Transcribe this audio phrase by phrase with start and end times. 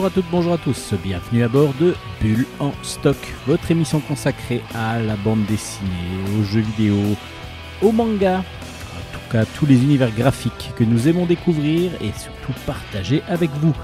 [0.00, 4.00] Bonjour à toutes, bonjour à tous, bienvenue à bord de Bulle en stock, votre émission
[4.00, 5.90] consacrée à la bande dessinée,
[6.38, 6.96] aux jeux vidéo,
[7.82, 12.58] au manga, en tout cas tous les univers graphiques que nous aimons découvrir et surtout
[12.64, 13.74] partager avec vous.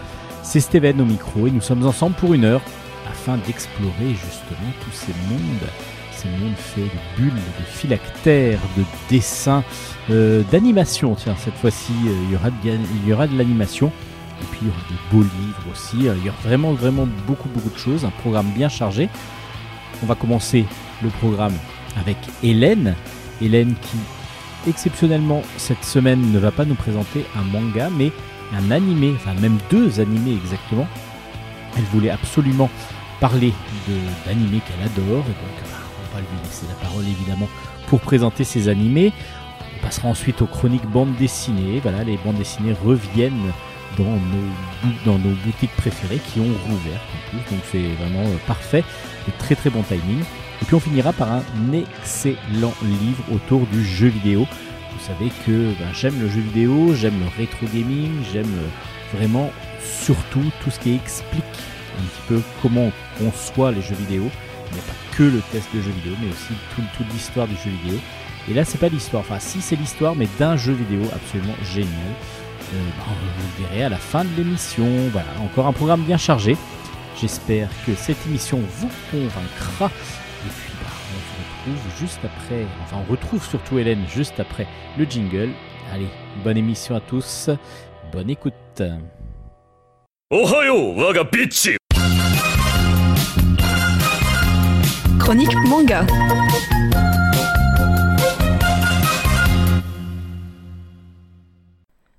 [0.43, 2.63] C'est Steven au micro et nous sommes ensemble pour une heure
[3.11, 5.69] afin d'explorer justement tous ces mondes,
[6.13, 9.65] ces mondes faits de bulles, de phylactères, de dessins,
[10.09, 11.15] euh, d'animation.
[11.15, 13.93] Tiens, cette fois-ci, euh, il y aura de, il y aura de l'animation.
[14.43, 16.09] Et puis il y aura des beaux livres aussi.
[16.09, 18.05] Euh, Il y aura vraiment, vraiment beaucoup, beaucoup de choses.
[18.05, 19.09] Un programme bien chargé.
[20.03, 20.67] On va commencer
[21.03, 21.55] le programme
[21.99, 22.95] avec Hélène.
[23.41, 23.97] Hélène qui,
[24.69, 28.13] exceptionnellement, cette semaine ne va pas nous présenter un manga, mais
[28.55, 30.87] un animé, enfin même deux animés exactement.
[31.77, 32.71] Elle voulait absolument
[33.21, 33.53] parler
[33.89, 33.95] de-
[34.27, 35.25] d'animés qu'elle adore.
[35.25, 35.79] Et donc bah,
[36.11, 37.49] on va lui laisser la parole évidemment
[37.89, 39.13] pour présenter ces animés.
[39.79, 41.81] On passera ensuite aux chroniques bandes dessinées.
[41.83, 43.53] Voilà, les bandes dessinées reviennent
[43.97, 47.55] dans nos, dans nos boutiques préférées qui ont rouvert en plus.
[47.55, 48.85] Donc c'est vraiment euh, parfait
[49.29, 50.21] et très très bon timing.
[50.63, 54.47] Et puis on finira par un excellent livre autour du jeu vidéo.
[54.93, 59.51] Vous savez que ben, j'aime le jeu vidéo, j'aime le rétro gaming, j'aime euh, vraiment
[59.83, 61.45] surtout tout ce qui explique
[61.99, 64.31] un petit peu comment on conçoit les jeux vidéo.
[64.71, 67.47] Il n'y a pas que le test de jeu vidéo, mais aussi tout- toute l'histoire
[67.47, 67.99] du jeu vidéo.
[68.49, 72.13] Et là, c'est pas l'histoire, enfin si c'est l'histoire, mais d'un jeu vidéo absolument génial.
[72.75, 74.87] Euh, bah, on vous verrez à la fin de l'émission.
[75.13, 76.57] Voilà, encore un programme bien chargé.
[77.21, 79.87] J'espère que cette émission vous convaincra.
[79.87, 84.67] Et puis, bah, on se retrouve juste après, enfin, on retrouve surtout Hélène juste après
[84.99, 85.51] le jingle.
[85.93, 86.09] Allez,
[86.45, 87.51] bonne émission à tous,
[88.13, 88.83] bonne écoute.
[90.31, 90.95] Ohayo,
[95.19, 96.05] Chronique manga.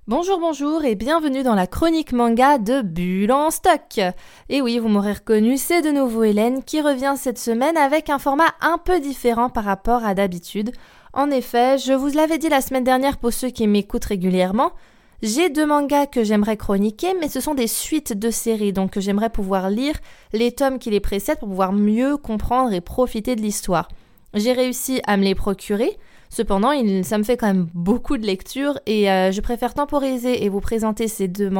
[0.08, 4.00] Bonjour, bonjour et bienvenue dans la chronique manga de Bulle en stock.
[4.48, 8.18] Et oui, vous m'aurez reconnu, c'est de nouveau Hélène qui revient cette semaine avec un
[8.18, 10.72] format un peu différent par rapport à d'habitude.
[11.12, 14.72] En effet, je vous l'avais dit la semaine dernière pour ceux qui m'écoutent régulièrement,
[15.20, 19.28] j'ai deux mangas que j'aimerais chroniquer, mais ce sont des suites de séries, donc j'aimerais
[19.28, 19.96] pouvoir lire
[20.32, 23.88] les tomes qui les précèdent pour pouvoir mieux comprendre et profiter de l'histoire.
[24.32, 25.98] J'ai réussi à me les procurer,
[26.30, 26.72] Cependant,
[27.02, 30.60] ça me fait quand même beaucoup de lecture et euh, je préfère temporiser et vous
[30.60, 31.50] présenter ces deux,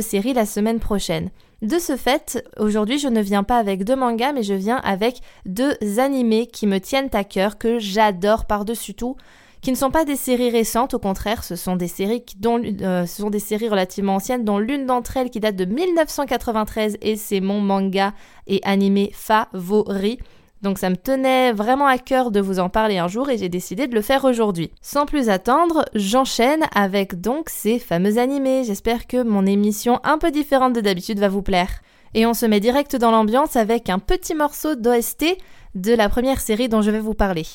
[0.00, 1.30] séries la semaine prochaine.
[1.60, 5.20] De ce fait, aujourd'hui, je ne viens pas avec deux mangas, mais je viens avec
[5.46, 9.16] deux animés qui me tiennent à cœur, que j'adore par-dessus tout,
[9.60, 12.60] qui ne sont pas des séries récentes, au contraire, ce sont des séries, qui- dont,
[12.60, 16.98] euh, ce sont des séries relativement anciennes, dont l'une d'entre elles qui date de 1993
[17.00, 18.12] et c'est mon manga
[18.48, 20.18] et animé favori.
[20.62, 23.48] Donc ça me tenait vraiment à cœur de vous en parler un jour et j'ai
[23.48, 24.70] décidé de le faire aujourd'hui.
[24.80, 28.62] Sans plus attendre, j'enchaîne avec donc ces fameux animés.
[28.64, 31.82] J'espère que mon émission un peu différente de d'habitude va vous plaire.
[32.14, 35.36] Et on se met direct dans l'ambiance avec un petit morceau d'OST
[35.74, 37.46] de la première série dont je vais vous parler.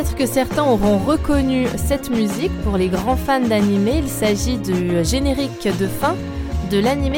[0.00, 3.86] Peut-être que certains auront reconnu cette musique pour les grands fans d'anime.
[3.98, 6.14] Il s'agit du générique de fin
[6.70, 7.16] de l'anime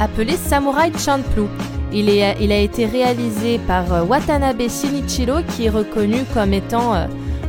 [0.00, 1.46] appelé Samurai Champloo.
[1.92, 6.94] Il, est, il a été réalisé par euh, Watanabe Shinichiro qui est reconnu comme étant
[6.94, 7.04] euh,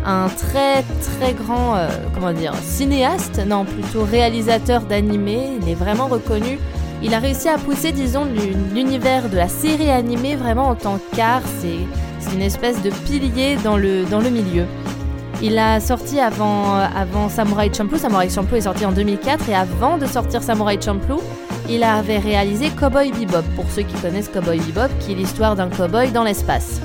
[0.05, 5.29] un très très grand euh, comment dire cinéaste, non plutôt réalisateur d'anime.
[5.61, 6.59] Il est vraiment reconnu.
[7.01, 10.99] Il a réussi à pousser disons l'u- l'univers de la série animée vraiment en tant
[11.15, 11.43] qu'art.
[11.61, 11.77] C'est
[12.27, 14.65] c'est une espèce de pilier dans le, dans le milieu.
[15.41, 17.97] Il a sorti avant, avant Samurai Champloo.
[17.97, 21.21] Samurai Champloo est sorti en 2004 et avant de sortir Samurai Champloo,
[21.69, 25.69] il avait réalisé Cowboy Bebop, pour ceux qui connaissent Cowboy Bebop, qui est l'histoire d'un
[25.69, 26.81] cowboy dans l'espace.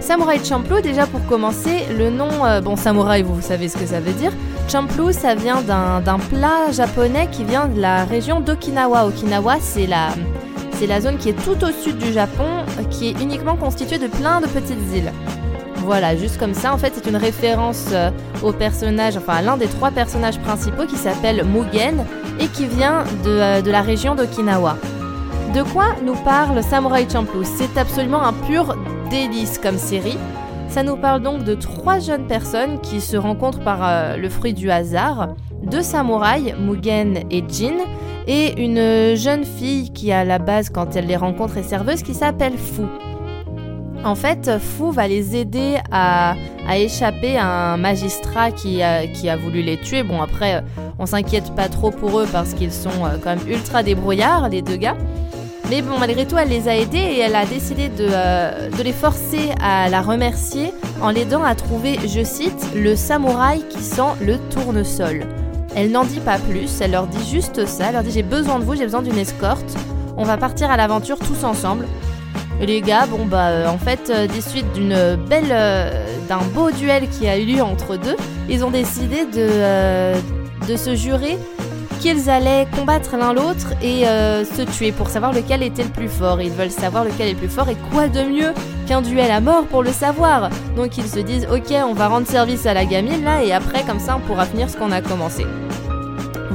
[0.00, 4.00] Samurai Champloo, déjà pour commencer, le nom, euh, bon samouraï, vous savez ce que ça
[4.00, 4.32] veut dire.
[4.68, 9.06] Champloo, ça vient d'un plat japonais qui vient de la région d'Okinawa.
[9.06, 10.08] Okinawa, c'est la,
[10.74, 14.06] c'est la zone qui est tout au sud du Japon, qui est uniquement constituée de
[14.06, 15.12] plein de petites îles.
[15.76, 16.72] Voilà, juste comme ça.
[16.72, 18.10] En fait, c'est une référence euh,
[18.42, 22.04] au personnage, enfin à l'un des trois personnages principaux qui s'appelle Mugen
[22.40, 24.76] et qui vient de, euh, de la région d'Okinawa.
[25.54, 27.44] De quoi nous parle Samurai Champloo?
[27.44, 28.74] C'est absolument un pur
[29.10, 30.18] délice comme série.
[30.68, 34.54] Ça nous parle donc de trois jeunes personnes qui se rencontrent par euh, le fruit
[34.54, 35.28] du hasard,
[35.62, 37.76] deux samouraïs, Mugen et Jin,
[38.26, 42.14] et une jeune fille qui à la base quand elle les rencontre est serveuse qui
[42.14, 42.82] s'appelle Fu.
[44.04, 46.34] En fait, Fu va les aider à,
[46.76, 50.02] échapper à un magistrat qui a, voulu les tuer.
[50.02, 50.62] Bon après,
[50.98, 54.62] on s'inquiète pas trop pour eux parce qu'ils sont euh, quand même ultra débrouillards, les
[54.62, 54.96] deux gars.
[55.70, 58.82] Mais bon, malgré tout, elle les a aidés et elle a décidé de, euh, de
[58.82, 64.12] les forcer à la remercier en l'aidant à trouver, je cite, le samouraï qui sent
[64.20, 65.26] le tournesol.
[65.76, 68.58] Elle n'en dit pas plus, elle leur dit juste ça, elle leur dit j'ai besoin
[68.58, 69.76] de vous, j'ai besoin d'une escorte,
[70.16, 71.86] on va partir à l'aventure tous ensemble.
[72.60, 76.40] Et les gars, bon bah euh, en fait, euh, des suites d'une belle, euh, d'un
[76.54, 78.16] beau duel qui a eu lieu entre deux,
[78.48, 80.14] ils ont décidé de,
[80.68, 81.36] de se jurer
[81.98, 86.40] qu'ils allaient combattre l'un l'autre et se tuer pour savoir lequel était le plus fort.
[86.42, 88.52] Ils veulent savoir lequel est le plus fort et quoi de mieux
[88.86, 90.50] qu'un duel à mort pour le savoir.
[90.76, 93.82] Donc ils se disent ok on va rendre service à la gamine là et après
[93.84, 95.46] comme ça on pourra finir ce qu'on a commencé.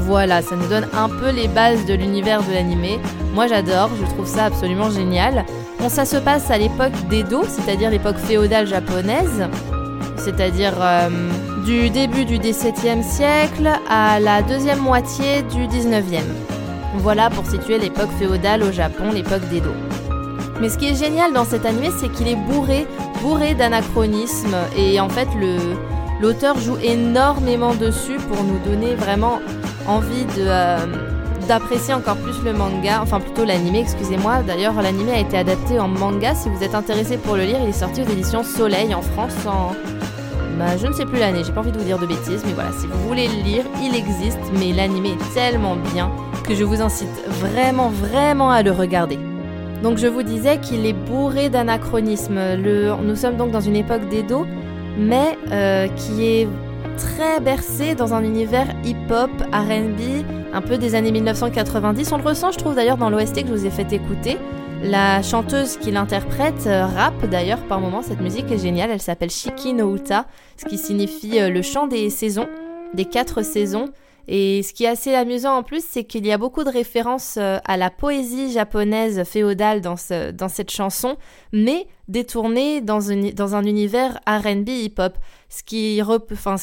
[0.09, 2.99] Voilà, ça nous donne un peu les bases de l'univers de l'animé.
[3.35, 5.45] Moi j'adore, je trouve ça absolument génial.
[5.79, 9.47] Bon ça se passe à l'époque d'Edo, c'est-à-dire l'époque féodale japonaise,
[10.17, 11.09] c'est-à-dire euh,
[11.63, 16.23] du début du XVIIe siècle à la deuxième moitié du XIXe.
[16.95, 19.73] Voilà pour situer l'époque féodale au Japon, l'époque d'Edo.
[20.59, 22.87] Mais ce qui est génial dans cet animé, c'est qu'il est bourré,
[23.21, 25.27] bourré d'anachronismes et en fait
[26.19, 29.39] l'auteur joue énormément dessus pour nous donner vraiment
[29.87, 30.77] envie de euh,
[31.47, 34.43] d'apprécier encore plus le manga, enfin plutôt l'animé, excusez-moi.
[34.45, 36.35] D'ailleurs, l'animé a été adapté en manga.
[36.35, 39.33] Si vous êtes intéressé pour le lire, il est sorti aux éditions Soleil en France
[39.47, 39.73] en
[40.59, 42.51] bah, je ne sais plus l'année, j'ai pas envie de vous dire de bêtises, mais
[42.51, 46.11] voilà, si vous voulez le lire, il existe, mais l'animé est tellement bien
[46.45, 49.17] que je vous incite vraiment, vraiment à le regarder.
[49.81, 52.57] Donc je vous disais qu'il est bourré d'anachronismes.
[52.57, 54.45] Nous sommes donc dans une époque d'Edo,
[54.97, 56.47] mais euh, qui est
[56.99, 62.11] très bercé dans un univers hip-hop, RB, un peu des années 1990.
[62.11, 64.37] On le ressent, je trouve d'ailleurs, dans l'OST que je vous ai fait écouter.
[64.83, 69.29] La chanteuse qui l'interprète euh, rappe d'ailleurs par moments, cette musique est géniale, elle s'appelle
[69.29, 70.25] Shiki no Uta,
[70.57, 72.47] ce qui signifie euh, le chant des saisons,
[72.93, 73.89] des quatre saisons.
[74.31, 77.37] Et ce qui est assez amusant en plus, c'est qu'il y a beaucoup de références
[77.37, 81.17] euh, à la poésie japonaise féodale dans, ce, dans cette chanson,
[81.51, 85.17] mais détournée dans, un univers RB hip-hop,
[85.49, 85.99] ce qui,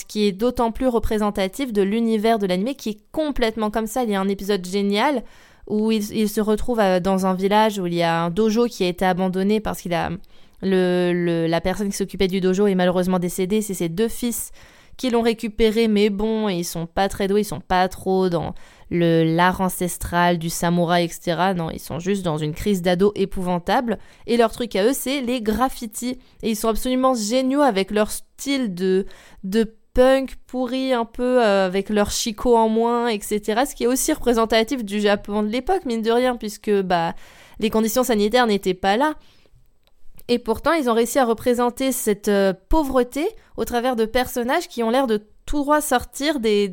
[0.07, 4.05] qui est d'autant plus représentatif de l'univers de l'anime qui est complètement comme ça.
[4.05, 5.25] Il y a un épisode génial
[5.67, 8.85] où il, se retrouve euh, dans un village où il y a un dojo qui
[8.85, 9.91] a été abandonné parce qu'il
[10.63, 13.61] la personne qui s'occupait du dojo est malheureusement décédée.
[13.61, 14.53] C'est ses deux fils
[14.97, 18.55] qui l'ont récupéré, mais bon, ils sont pas très doués, ils sont pas trop dans
[18.91, 21.53] le l'art ancestral du samouraï, etc.
[21.57, 23.99] Non, ils sont juste dans une crise d'ado épouvantable.
[24.27, 26.19] Et leur truc à eux, c'est les graffitis.
[26.43, 29.07] Et ils sont absolument géniaux avec leur style de,
[29.45, 33.63] de punk pourri un peu euh, avec leur chicot en moins, etc.
[33.69, 37.15] Ce qui est aussi représentatif du Japon de l'époque, mine de rien, puisque bah
[37.59, 39.15] les conditions sanitaires n'étaient pas là.
[40.29, 44.83] Et pourtant, ils ont réussi à représenter cette euh, pauvreté au travers de personnages qui
[44.83, 46.69] ont l'air de tout droit sortir des,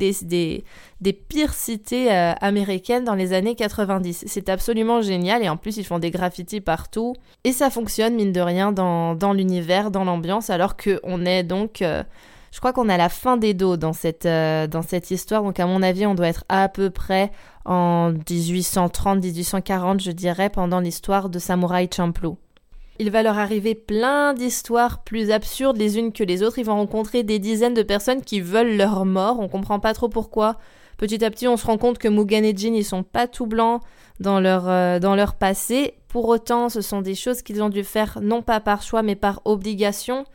[1.30, 4.26] pires cités euh, américaines dans les années 90.
[4.28, 8.34] C'est absolument génial et en plus ils font des graffitis partout et ça fonctionne mine
[8.34, 11.82] de rien dans, l'univers, dans l'ambiance alors qu'on est donc...
[11.82, 12.04] euh,
[12.52, 14.26] je crois qu'on à la fin des dos dans cette,
[15.10, 17.32] histoire, donc à mon avis on doit être à peu près
[17.66, 22.38] en 1830-1840 je dirais pendant l'histoire de Samurai Champloo.
[23.00, 26.60] Il va leur arriver plein d'histoires plus absurdes les unes que les autres.
[26.60, 29.40] Ils vont rencontrer des dizaines de personnes qui veulent leur mort.
[29.40, 30.58] On comprend pas trop pourquoi.
[30.98, 33.48] Petit à petit, on se rend compte que Mugen et Jin, ils sont pas tout
[33.48, 33.82] blancs
[34.20, 35.96] dans leur, euh, dans leur passé.
[36.08, 39.16] Pour autant, ce sont des choses qu'ils ont dû faire non pas par choix, mais
[39.16, 40.26] par obligation.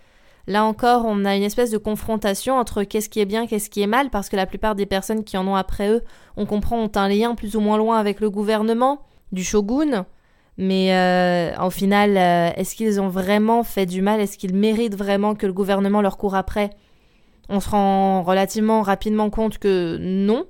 [0.49, 3.83] Là encore, on a une espèce de confrontation entre qu'est-ce qui est bien, qu'est-ce qui
[3.83, 6.03] est mal, parce que la plupart des personnes qui en ont après eux,
[6.37, 10.07] on comprend, ont un lien plus ou moins loin avec le gouvernement, du shogun.
[10.59, 14.21] Mais euh, au final, euh, est-ce qu'ils ont vraiment fait du mal?
[14.21, 16.71] Est-ce qu'ils méritent vraiment que le gouvernement leur court après?
[17.49, 20.47] On se rend relativement rapidement compte que non.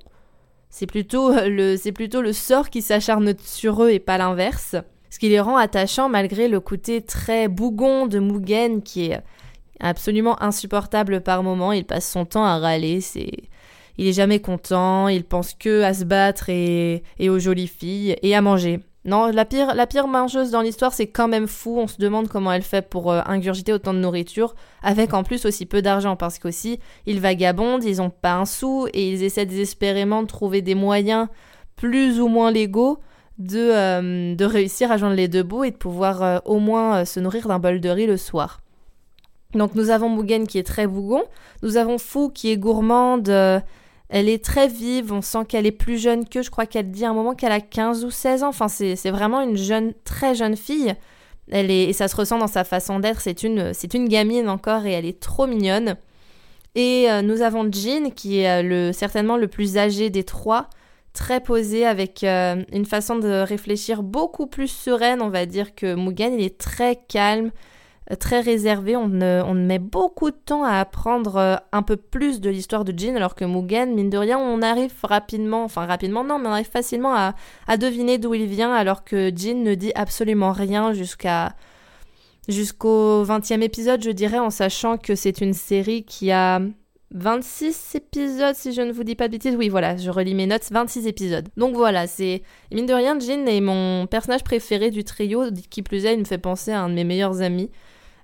[0.71, 4.75] C'est plutôt le, c'est plutôt le sort qui s'acharne sur eux et pas l'inverse.
[5.11, 9.21] Ce qui les rend attachants malgré le côté très bougon de Mugen qui est
[9.79, 11.71] absolument insupportable par moment.
[11.71, 12.99] Il passe son temps à râler.
[13.01, 13.31] C'est
[13.99, 18.15] il est jamais content, il pense que à se battre et, et aux jolies filles
[18.23, 18.79] et à manger.
[19.05, 21.77] Non, la pire, la pire mangeuse dans l'histoire, c'est quand même fou.
[21.77, 25.45] On se demande comment elle fait pour euh, ingurgiter autant de nourriture, avec en plus
[25.45, 29.45] aussi peu d'argent, parce qu'aussi, ils vagabondent, ils ont pas un sou, et ils essaient
[29.45, 31.27] désespérément de trouver des moyens
[31.77, 32.99] plus ou moins légaux
[33.37, 37.05] de, euh, de réussir à joindre les deux bouts et de pouvoir euh, au moins
[37.05, 38.59] se nourrir d'un bol de riz le soir.
[39.53, 41.23] Donc nous avons Mugen qui est très bougon,
[41.63, 43.29] nous avons Fou qui est gourmande,
[44.09, 47.05] elle est très vive, on sent qu'elle est plus jeune que, je crois qu'elle dit
[47.05, 50.35] à un moment qu'elle a 15 ou 16 ans, enfin c'est vraiment une jeune, très
[50.35, 50.95] jeune fille.
[51.51, 54.91] Elle et ça se ressent dans sa façon d'être, c'est une, une gamine encore et
[54.91, 55.95] elle est trop mignonne.
[56.75, 60.69] Et euh, nous avons Jean qui est euh, le, certainement le plus âgé des trois,
[61.13, 65.95] très posé avec euh, une façon de réfléchir beaucoup plus sereine, on va dire que
[65.95, 67.51] Mugen, il est très calme,
[68.17, 68.95] très réservé.
[68.95, 72.97] On, on met beaucoup de temps à apprendre euh, un peu plus de l'histoire de
[72.97, 76.51] Jin, alors que Mugen, mine de rien, on arrive rapidement, enfin rapidement non, mais on
[76.51, 81.55] arrive facilement à, deviner d'où il vient, alors que Jin ne dit absolument rien jusqu'à
[82.47, 86.59] jusqu'au 20e épisode, je dirais, en sachant que c'est une série qui a
[87.11, 89.55] 26 épisodes, si je ne vous dis pas de bêtises.
[89.55, 91.47] Oui, voilà, je relis mes notes, 26 épisodes.
[91.57, 92.41] Donc voilà, c'est.
[92.71, 96.25] Mine de rien, Jin est mon personnage préféré du trio, qui plus est, il me
[96.25, 97.69] fait penser à un de mes meilleurs amis.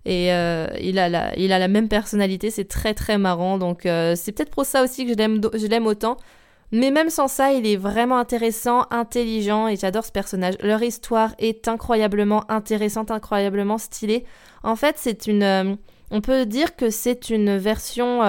[0.05, 3.57] Et euh, il, a la, même personnalité, c'est très très marrant.
[3.57, 6.17] Donc euh, c'est peut-être pour ça aussi que je l'aime autant.
[6.71, 10.55] Mais même sans ça, il est vraiment intéressant, intelligent et j'adore ce personnage.
[10.61, 14.25] Leur histoire est incroyablement intéressante, incroyablement stylée.
[14.63, 15.43] En fait, c'est une...
[15.43, 15.75] Euh,
[16.11, 18.19] on peut dire que c'est une version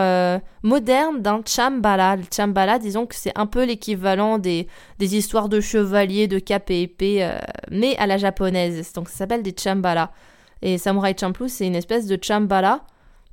[0.62, 2.16] moderne d'un Chambala.
[2.16, 4.66] Le Chambala, disons que c'est un peu l'équivalent des,
[4.98, 7.30] des histoires de chevaliers, de cap et épée,
[7.70, 8.94] mais à la japonaise.
[8.94, 10.10] Donc ça s'appelle des Chambala.
[10.62, 12.84] Et Samurai Champloo, c'est une espèce de chambala,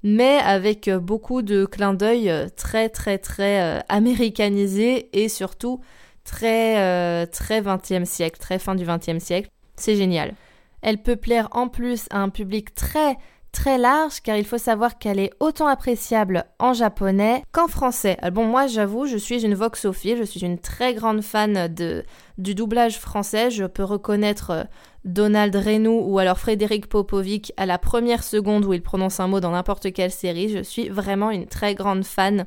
[0.04, 5.80] mais avec euh, beaucoup de clins d'œil euh, très très très euh, américanisés et surtout
[6.26, 9.50] très très 20e siècle, très fin du 20e siècle.
[9.76, 10.36] C'est génial.
[10.82, 13.18] Elle peut plaire en plus à un public très
[13.52, 18.18] très large car il faut savoir qu'elle est autant appréciable en japonais qu'en français.
[18.32, 22.06] Bon moi j'avoue je suis une voxophile, je suis une très grande fan de,
[22.38, 24.66] du doublage français, je peux reconnaître
[25.06, 29.40] Donald Renou ou alors Frédéric Popovic à la première seconde où il prononce un mot
[29.40, 30.50] dans n'importe quelle série.
[30.50, 32.46] Je suis vraiment une très grande fan.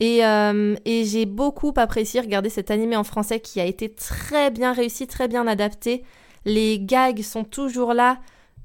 [0.00, 4.72] Et, euh, j'ai beaucoup apprécié regarder cet animé en français qui a été très bien
[4.72, 6.02] réussi, très bien adapté.
[6.44, 8.18] Les gags sont toujours là.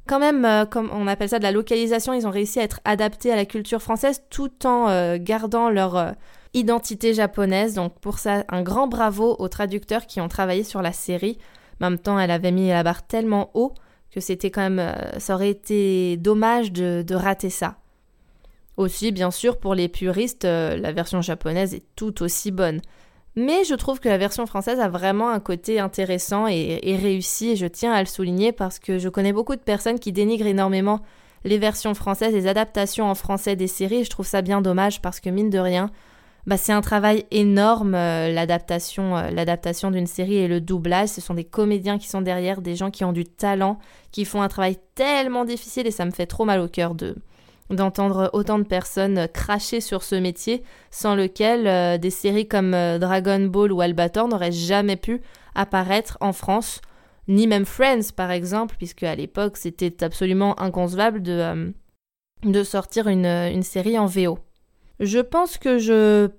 [0.08, 2.80] Quand même, euh, comme on appelle ça de la localisation, ils ont réussi à être
[2.86, 6.16] adaptés à la culture française tout en euh, gardant leur
[6.54, 7.76] identité japonaise.
[7.76, 11.38] Donc pour ça, un grand bravo aux traducteurs qui ont travaillé sur la série.
[11.79, 13.74] Même temps, elle avait mis la barre tellement haut
[14.12, 14.79] que c'était quand même.
[14.79, 17.77] Euh, ça aurait été dommage de, rater ça.
[18.77, 22.81] Aussi, bien sûr, pour les puristes, euh, la version japonaise est tout aussi bonne.
[23.36, 27.55] Mais je trouve que la version française a vraiment un côté intéressant et, réussi, et
[27.55, 31.01] je tiens à le souligner parce que je connais beaucoup de personnes qui dénigrent énormément
[31.43, 35.19] les versions françaises, les adaptations en français des séries, je trouve ça bien dommage parce
[35.19, 35.91] que mine de rien,
[36.48, 41.10] bah, c'est un travail énorme, euh, l'adaptation, euh, l'adaptation d'une série et le doublage.
[41.10, 43.80] Ce sont des comédiens qui sont derrière, des gens qui ont du talent,
[44.13, 47.16] qui font un travail tellement difficile et ça me fait trop mal au cœur de
[47.70, 53.42] d'entendre autant de personnes cracher sur ce métier, sans lequel euh, des séries comme Dragon
[53.42, 55.20] Ball ou Albator n'auraient jamais pu
[55.54, 56.80] apparaître en France,
[57.27, 61.74] ni même Friends par exemple, puisque à l'époque c'était absolument inconcevable de,
[62.44, 64.39] de sortir une, une série en VO.
[65.00, 66.30] Je pense que je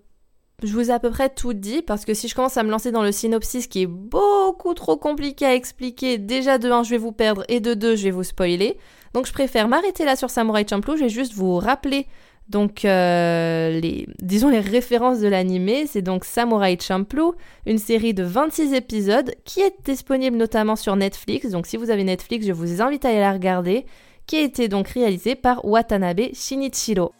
[0.65, 2.71] je vous ai à peu près tout dit parce que si je commence à me
[2.71, 6.91] lancer dans le synopsis qui est beaucoup trop compliqué à expliquer, déjà de 1 je
[6.91, 8.77] vais vous perdre et de 2 je vais vous spoiler.
[9.15, 12.07] Donc je préfère m'arrêter là sur Samurai Champloo, je vais juste vous rappeler
[12.49, 17.35] donc euh, les disons les références de l'animé, c'est donc Samurai Champloo,
[17.67, 21.51] une série de 26 épisodes qui est disponible notamment sur Netflix.
[21.51, 23.85] Donc si vous avez Netflix, je vous invite à aller la regarder,
[24.27, 27.13] qui a été donc réalisée par Watanabe Shinichiro.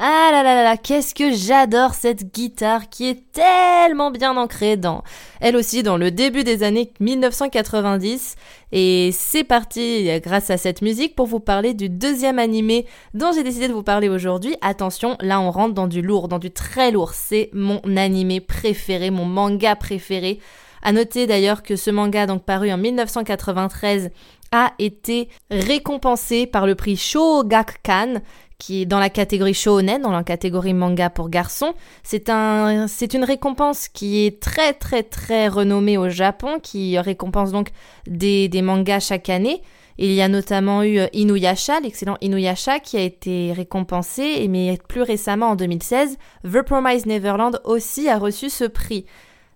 [0.00, 4.76] Ah là là là là, qu'est-ce que j'adore cette guitare qui est tellement bien ancrée
[4.76, 5.04] dans,
[5.40, 8.34] elle aussi, dans le début des années 1990.
[8.72, 13.44] Et c'est parti grâce à cette musique pour vous parler du deuxième animé dont j'ai
[13.44, 14.56] décidé de vous parler aujourd'hui.
[14.62, 17.12] Attention, là on rentre dans du lourd, dans du très lourd.
[17.14, 20.40] C'est mon animé préféré, mon manga préféré.
[20.82, 24.10] À noter d'ailleurs que ce manga, donc paru en 1993,
[24.52, 28.20] a été récompensé par le prix Shogakkan,
[28.60, 31.74] qui est dans la catégorie shonen, dans la catégorie manga pour garçons.
[32.02, 37.52] C'est un, c'est une récompense qui est très très très renommée au Japon, qui récompense
[37.52, 37.70] donc
[38.06, 39.62] des, mangas chaque année.
[39.98, 45.50] Il y a notamment eu Inuyasha, l'excellent Inuyasha, qui a été récompensé, mais plus récemment
[45.50, 49.04] en 2016, The Promised Neverland aussi a reçu ce prix.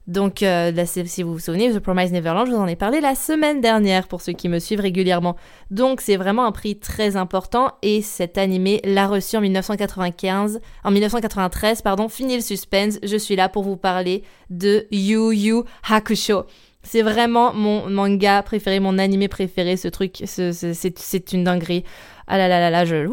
[0.07, 3.15] Donc, euh, si vous vous souvenez, The Promise Neverland, je vous en ai parlé la
[3.15, 5.37] semaine dernière pour ceux qui me suivent régulièrement.
[5.71, 10.91] Donc, c'est vraiment un prix très important et cet animé l'a reçu en 1995, en
[10.91, 12.09] 1993, pardon.
[12.11, 16.45] Fini le suspense, je suis là pour vous parler de Yu Yu Hakusho.
[16.83, 21.83] C'est vraiment mon manga préféré, mon animé préféré, ce truc, c'est une dinguerie.
[22.27, 23.07] Ah là là là là, je,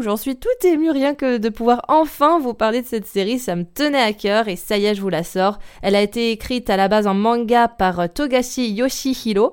[0.00, 3.56] j'en suis tout ému rien que de pouvoir enfin vous parler de cette série, ça
[3.56, 5.58] me tenait à cœur et ça y est, je vous la sors.
[5.82, 9.52] Elle a été écrite à la base en manga par euh, Togashi Yoshihiro.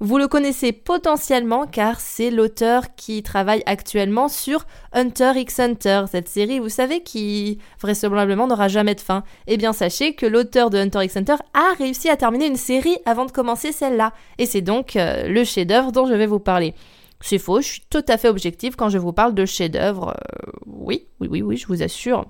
[0.00, 6.28] Vous le connaissez potentiellement car c'est l'auteur qui travaille actuellement sur Hunter x Hunter, cette
[6.28, 9.24] série, vous savez, qui vraisemblablement n'aura jamais de fin.
[9.48, 12.98] Eh bien, sachez que l'auteur de Hunter x Hunter a réussi à terminer une série
[13.06, 14.12] avant de commencer celle-là.
[14.38, 16.74] Et c'est donc euh, le chef-d'œuvre dont je vais vous parler.
[17.20, 20.10] C'est faux, je suis tout à fait objective quand je vous parle de chef-d'œuvre.
[20.10, 22.26] Euh, oui, oui, oui, oui, je vous assure.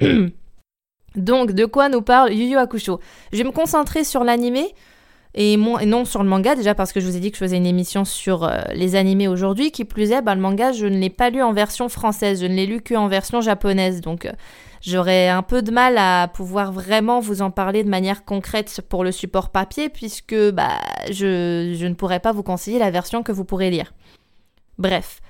[1.16, 3.00] Donc, de quoi nous parle Yu Yu Hakusho?
[3.32, 4.74] Je vais me concentrer sur l'animé
[5.34, 7.58] et, non sur le manga, déjà parce que je vous ai dit que je faisais
[7.58, 9.70] une émission sur euh, les animés aujourd'hui.
[9.70, 12.46] Qui plus est, bah, le manga, je ne l'ai pas lu en version française, je
[12.46, 14.00] ne l'ai lu qu'en version japonaise.
[14.00, 14.32] Donc, euh,
[14.80, 19.04] j'aurais un peu de mal à pouvoir vraiment vous en parler de manière concrète pour
[19.04, 20.78] le support papier, puisque bah,
[21.10, 23.92] je, ne pourrais pas vous conseiller la version que vous pourrez lire.
[24.78, 25.20] Bref.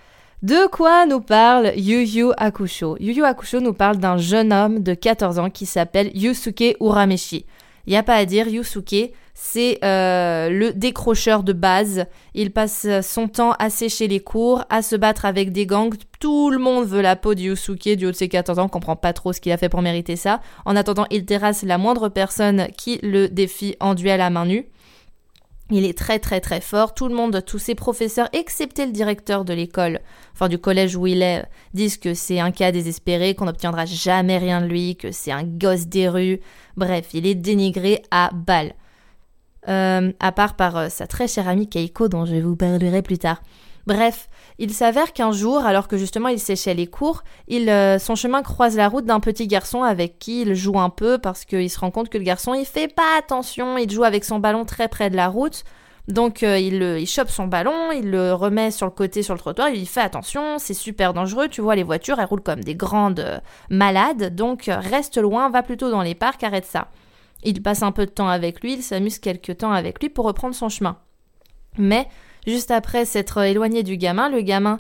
[0.43, 3.23] De quoi nous parle Yu Yu Hakusho Yu
[3.61, 7.47] nous parle d'un jeune homme de 14 ans qui s'appelle Yusuke Urameshi.
[7.87, 12.07] N'y a pas à dire, Yusuke, c'est euh, le décrocheur de base.
[12.33, 15.95] Il passe son temps à sécher les cours, à se battre avec des gangs.
[16.21, 18.97] Tout le monde veut la peau de Yusuke du haut de ses 14 ans, comprend
[18.97, 20.41] pas trop ce qu'il a fait pour mériter ça.
[20.65, 24.71] En attendant, il terrasse la moindre personne qui le défie en duel à main nue.
[25.71, 26.95] Il est très très très fort.
[26.95, 30.01] Tout le monde, tous ses professeurs, excepté le directeur de l'école,
[30.33, 31.45] enfin du collège où il est,
[31.75, 35.45] disent que c'est un cas désespéré, qu'on n'obtiendra jamais rien de lui, que c'est un
[35.45, 36.41] gosse des rues.
[36.79, 38.73] Bref, il est dénigré à balle.
[39.69, 43.19] Euh, à part par euh, sa très chère amie Keiko, dont je vous parlerai plus
[43.19, 43.43] tard.
[43.85, 48.43] Bref, il s'avère qu'un jour, alors que justement il séchait les cours, euh, son chemin
[48.43, 51.81] croise la route d'un petit garçon avec qui il joue un peu parce qu'il se
[51.81, 54.89] rend compte que le garçon il fait pas attention, il joue avec son ballon très
[54.89, 55.65] près de la route.
[56.09, 59.71] Donc il, il chope son ballon, il le remet sur le côté sur le trottoir,
[59.71, 63.41] il fait attention, c'est super dangereux, tu vois les voitures elles roulent comme des grandes
[63.71, 66.87] malades, donc reste loin, va plutôt dans les parcs, arrête ça.
[67.47, 70.27] Il passe un peu de temps avec lui, il s'amuse quelques temps avec lui pour
[70.27, 70.99] reprendre son chemin.
[71.79, 72.09] Mais
[72.47, 74.79] Juste après s'être éloigné du gamin, le gamin,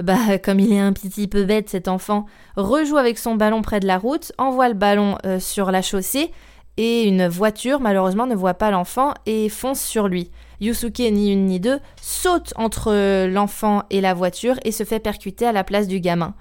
[0.00, 3.80] bah, comme il est un petit peu bête cet enfant, rejoue avec son ballon près
[3.80, 6.30] de la route, envoie le ballon euh, sur la chaussée
[6.76, 10.30] et une voiture malheureusement ne voit pas l'enfant et fonce sur lui.
[10.60, 15.46] Yusuke, ni une ni deux, saute entre l'enfant et la voiture et se fait percuter
[15.46, 16.34] à la place du gamin.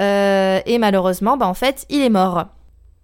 [0.00, 2.46] Euh, et malheureusement, bah en fait, il est mort.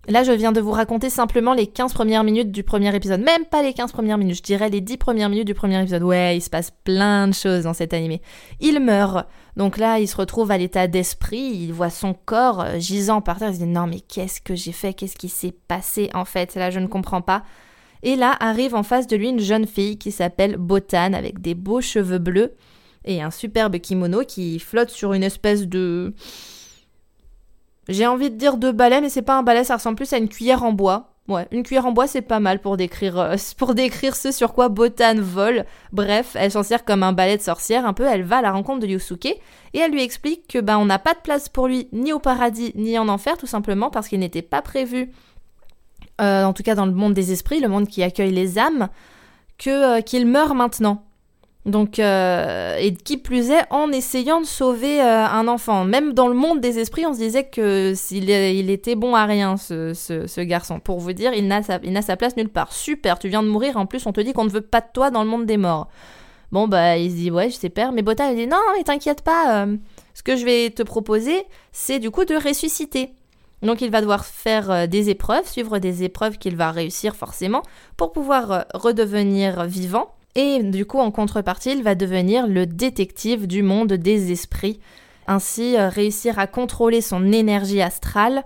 [0.08, 3.20] Là, je viens de vous raconter simplement les 15 premières minutes du premier épisode.
[3.20, 6.02] Même pas les 15 premières minutes, je dirais les 10 premières minutes du premier épisode.
[6.02, 8.22] Ouais, il se passe plein de choses dans cet animé.
[8.58, 9.26] Il meurt.
[9.58, 13.38] Donc là, il se retrouve à l'état d'esprit, il voit son corps euh, gisant par
[13.38, 14.94] terre, il se dit non mais qu'est-ce que j'ai fait?
[14.94, 16.54] Qu'est-ce qui s'est passé en fait?
[16.54, 17.42] Là, je ne comprends pas.
[18.02, 21.54] Et là, arrive en face de lui une jeune fille qui s'appelle Botan avec des
[21.54, 22.54] beaux cheveux bleus
[23.04, 26.14] et un superbe kimono qui flotte sur une espèce de
[27.88, 30.18] j'ai envie de dire deux balais, mais c'est pas un balai, ça ressemble plus à
[30.18, 31.14] une cuillère en bois.
[31.28, 35.16] Ouais, une cuillère en bois, c'est pas mal pour décrire, euh, ce sur quoi Botan
[35.18, 35.66] vole.
[35.92, 38.06] Bref, elle s'en sert comme un balai de sorcière, un peu.
[38.06, 40.98] Elle va à la rencontre de Yusuke et elle lui explique que ben on n'a
[40.98, 44.20] pas de place pour lui ni au paradis ni en enfer, tout simplement parce qu'il
[44.20, 45.12] n'était pas prévu,
[46.22, 48.88] euh, en tout cas dans le monde des esprits, le monde qui accueille les âmes,
[49.58, 51.07] que euh, qu'il meurt maintenant.
[51.68, 55.84] Donc, euh, et qui plus est, en essayant de sauver euh, un enfant.
[55.84, 59.26] Même dans le monde des esprits, on se disait que s'il il était bon à
[59.26, 60.80] rien, ce, garçon.
[60.80, 62.72] Pour vous dire, il n'a sa, place nulle part.
[62.72, 64.86] Super, tu viens de mourir, en plus on te dit qu'on ne veut pas de
[64.92, 65.88] toi dans le monde des morts.
[66.50, 67.92] Bon, bah, il se dit, ouais, je sais père.
[67.92, 69.76] Mais Bota, il dit, non, mais t'inquiète pas, euh,
[70.14, 73.10] ce que je vais te proposer, c'est du coup de ressusciter.
[73.60, 77.62] Donc il va devoir faire des épreuves, suivre des épreuves qu'il va réussir forcément
[77.96, 80.14] pour pouvoir redevenir vivant.
[80.34, 84.80] Et du coup, en contrepartie, il va devenir le détective du monde des esprits.
[85.26, 88.44] Ainsi, réussir à contrôler son énergie astrale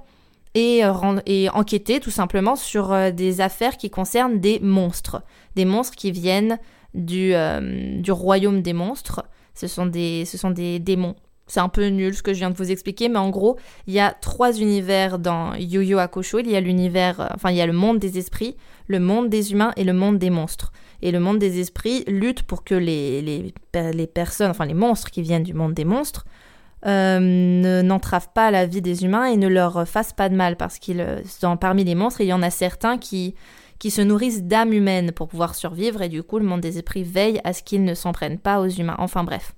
[0.55, 0.83] et,
[1.27, 5.23] et enquêter tout simplement sur des affaires qui concernent des monstres.
[5.55, 6.59] Des monstres qui viennent
[6.95, 9.25] du, euh, royaume des monstres.
[9.55, 11.17] Ce sont des démons.
[11.47, 13.95] C'est un peu nul ce que je viens de vous expliquer, mais en gros, il
[13.95, 16.39] y a trois univers dans Yu Yu Hakusho.
[16.39, 19.29] Il y a l'univers, euh, enfin, il y a le monde des esprits, le monde
[19.29, 20.73] des humains et le monde des monstres.
[21.03, 23.53] Et le monde des esprits lutte pour que les,
[24.15, 26.25] personnes, enfin les monstres qui viennent du monde des monstres,
[26.87, 30.79] euh, n'entravent pas la vie des humains et ne leur fassent pas de mal parce
[30.79, 31.05] qu'il
[31.61, 33.37] parmi les monstres il y en a certains qui
[33.83, 37.03] qui se nourrissent d'âmes humaines pour pouvoir survivre et du coup le monde des esprits
[37.03, 38.95] veille à ce qu'ils ne s'en prennent pas aux humains.
[38.99, 39.55] Enfin bref.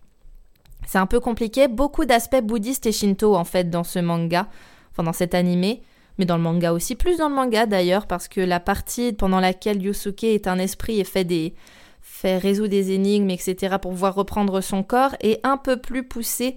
[0.87, 4.49] C'est un peu compliqué, beaucoup d'aspects bouddhistes et shinto en fait dans ce manga,
[4.93, 5.83] enfin dans cet animé,
[6.19, 9.41] mais dans le manga aussi, plus dans le manga d'ailleurs, parce que la partie pendant
[9.41, 11.55] laquelle Yusuke est un esprit et fait des
[12.01, 13.77] fait résoudre des énigmes, etc.
[13.81, 16.57] pour pouvoir reprendre son corps est un peu plus poussée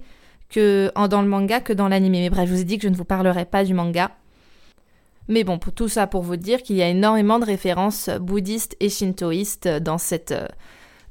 [0.50, 2.20] que dans le manga que dans l'animé.
[2.20, 4.12] Mais bref, je vous ai dit que je ne vous parlerai pas du manga.
[5.26, 8.76] Mais bon, pour tout ça pour vous dire qu'il y a énormément de références bouddhistes
[8.80, 10.34] et shintoïstes dans cette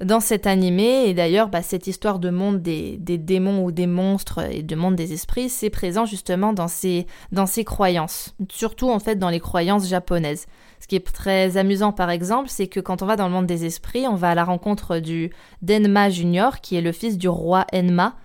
[0.03, 1.07] dans cet animé.
[1.07, 4.95] Et d'ailleurs, bah, cette histoire de monde des, démons ou des monstres et de monde
[4.95, 8.35] des esprits, c'est présent justement dans ces, dans ces croyances.
[8.49, 10.45] Surtout en fait dans les croyances japonaises.
[10.79, 13.47] Ce qui est très amusant par exemple, c'est que quand on va dans le monde
[13.47, 15.31] des esprits, on va à la rencontre du
[15.61, 18.15] Denma Junior, qui est le fils du roi Enma.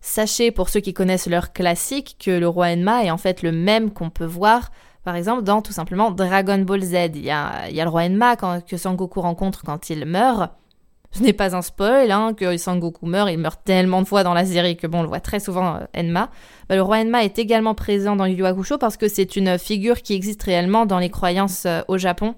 [0.00, 3.52] Sachez, pour ceux qui connaissent leur classique, que le roi Enma est en fait le
[3.52, 4.70] même qu'on peut voir
[5.04, 7.90] par exemple, dans tout simplement Dragon Ball Z, il y a, il y a le
[7.90, 10.52] roi Enma que Sangoku rencontre quand il meurt.
[11.12, 14.32] Ce n'est pas un spoil, hein, que Sangoku meurt, il meurt tellement de fois dans
[14.32, 16.30] la série que bon, on le voit très souvent, euh, Enma.
[16.68, 20.00] Bah, le roi Enma est également présent dans Yu Hakusho parce que c'est une figure
[20.00, 22.34] qui existe réellement dans les croyances euh, au Japon.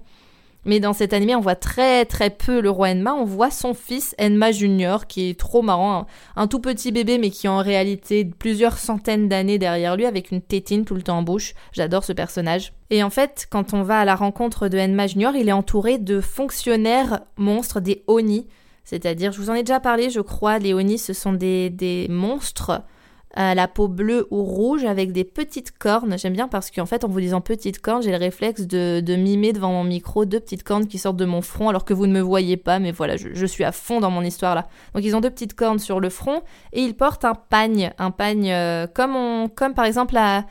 [0.65, 3.13] Mais dans cet animé, on voit très très peu le roi Enma.
[3.13, 7.29] On voit son fils Enma Junior, qui est trop marrant, un, tout petit bébé, mais
[7.29, 11.21] qui en réalité plusieurs centaines d'années derrière lui, avec une tétine tout le temps en
[11.21, 11.53] bouche.
[11.71, 12.73] J'adore ce personnage.
[12.89, 15.99] Et en fait, quand on va à la rencontre de Enma Junior, il est entouré
[15.99, 18.47] de fonctionnaires monstres, des Oni.
[18.85, 22.83] C'est-à-dire, je vous en ai déjà parlé, je crois, les Oni, ce sont des, monstres
[23.37, 26.17] la peau bleue ou rouge avec des petites cornes.
[26.17, 29.51] J'aime bien parce qu'en fait, en vous disant petites cornes, j'ai le réflexe de, mimer
[29.51, 32.13] devant mon micro deux petites cornes qui sortent de mon front alors que vous ne
[32.13, 34.69] me voyez pas, mais voilà, je, suis à fond dans mon histoire là.
[34.93, 38.11] Donc ils ont deux petites cornes sur le front et ils portent un pagne, un
[38.11, 40.45] pagne euh, comme, on, comme par exemple la,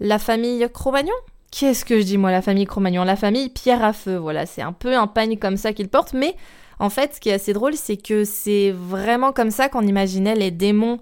[0.00, 1.12] la famille Cro-Magnon.
[1.50, 3.04] Qu'est-ce que je dis moi, la famille Cro-Magnon?
[3.04, 6.14] La famille Pierre à Feu, voilà, c'est un peu un pagne comme ça qu'ils portent,
[6.14, 6.34] mais
[6.82, 10.34] en fait, ce qui est assez drôle, c'est que c'est vraiment comme ça qu'on imaginait
[10.34, 10.98] les démons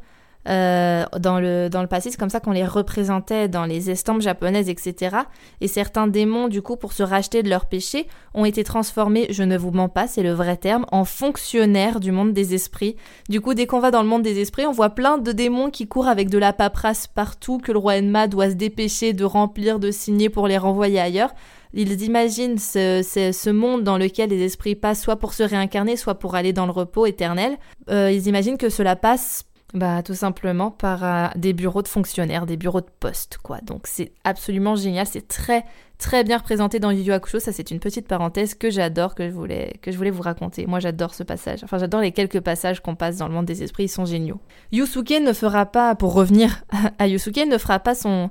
[0.46, 4.68] euh, dans, le, dans passé, c'est comme ça qu'on les représentait dans les estampes japonaises,
[4.68, 5.16] etc.
[5.62, 9.42] Et certains démons, du coup, pour se racheter de leurs péchés, ont été transformés, je
[9.42, 12.96] ne vous mens pas, c'est le vrai terme, en fonctionnaires du monde des esprits.
[13.30, 15.70] Du coup, dès qu'on va dans le monde des esprits, on voit plein de démons
[15.70, 19.24] qui courent avec de la paperasse partout, que le roi Enma doit se dépêcher de
[19.24, 21.32] remplir, de signer pour les renvoyer ailleurs.
[21.72, 26.16] Ils imaginent ce, ce, monde dans lequel les esprits passent soit pour se réincarner, soit
[26.16, 27.58] pour aller dans le repos éternel.
[27.90, 32.44] Euh, ils imaginent que cela passe bah tout simplement par euh, des bureaux de fonctionnaires,
[32.44, 33.60] des bureaux de poste quoi.
[33.60, 35.64] Donc c'est absolument génial, c'est très
[36.00, 39.28] très bien représenté dans Yu Yu Hakusho, ça c'est une petite parenthèse que j'adore que
[39.28, 40.66] je voulais que je voulais vous raconter.
[40.66, 41.62] Moi j'adore ce passage.
[41.62, 44.40] Enfin j'adore les quelques passages qu'on passe dans le monde des esprits, ils sont géniaux.
[44.72, 46.64] Yusuke ne fera pas pour revenir
[46.98, 48.30] à Yusuke ne fera pas son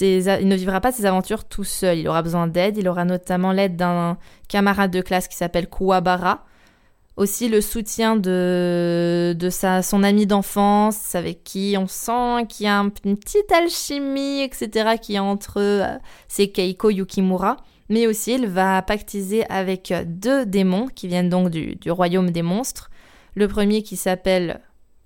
[0.00, 3.52] il ne vivra pas ses aventures tout seul, il aura besoin d'aide, il aura notamment
[3.52, 6.44] l'aide d'un camarade de classe qui s'appelle Kuwabara
[7.16, 12.68] aussi le soutien de, de sa, son ami d'enfance avec qui on sent qu'il y
[12.68, 15.96] a une petite alchimie, etc., qui est entre euh,
[16.28, 17.56] c'est Keiko Yukimura.
[17.88, 22.42] Mais aussi, il va pactiser avec deux démons qui viennent donc du, du royaume des
[22.42, 22.90] monstres.
[23.34, 24.60] Le premier qui s'appelle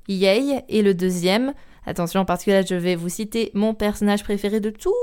[0.09, 1.53] Yei et le deuxième,
[1.85, 4.95] attention parce que là je vais vous citer mon personnage préféré de tous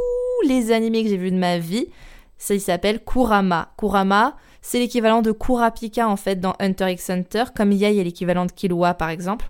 [0.48, 1.88] les animés que j'ai vus de ma vie.
[2.38, 3.74] Ça, il s'appelle Kurama.
[3.78, 4.38] Kurama,
[4.70, 8.52] c'est l'équivalent de Kurapika en fait dans Hunter x Hunter, comme Yai est l'équivalent de
[8.52, 9.50] Killua par exemple.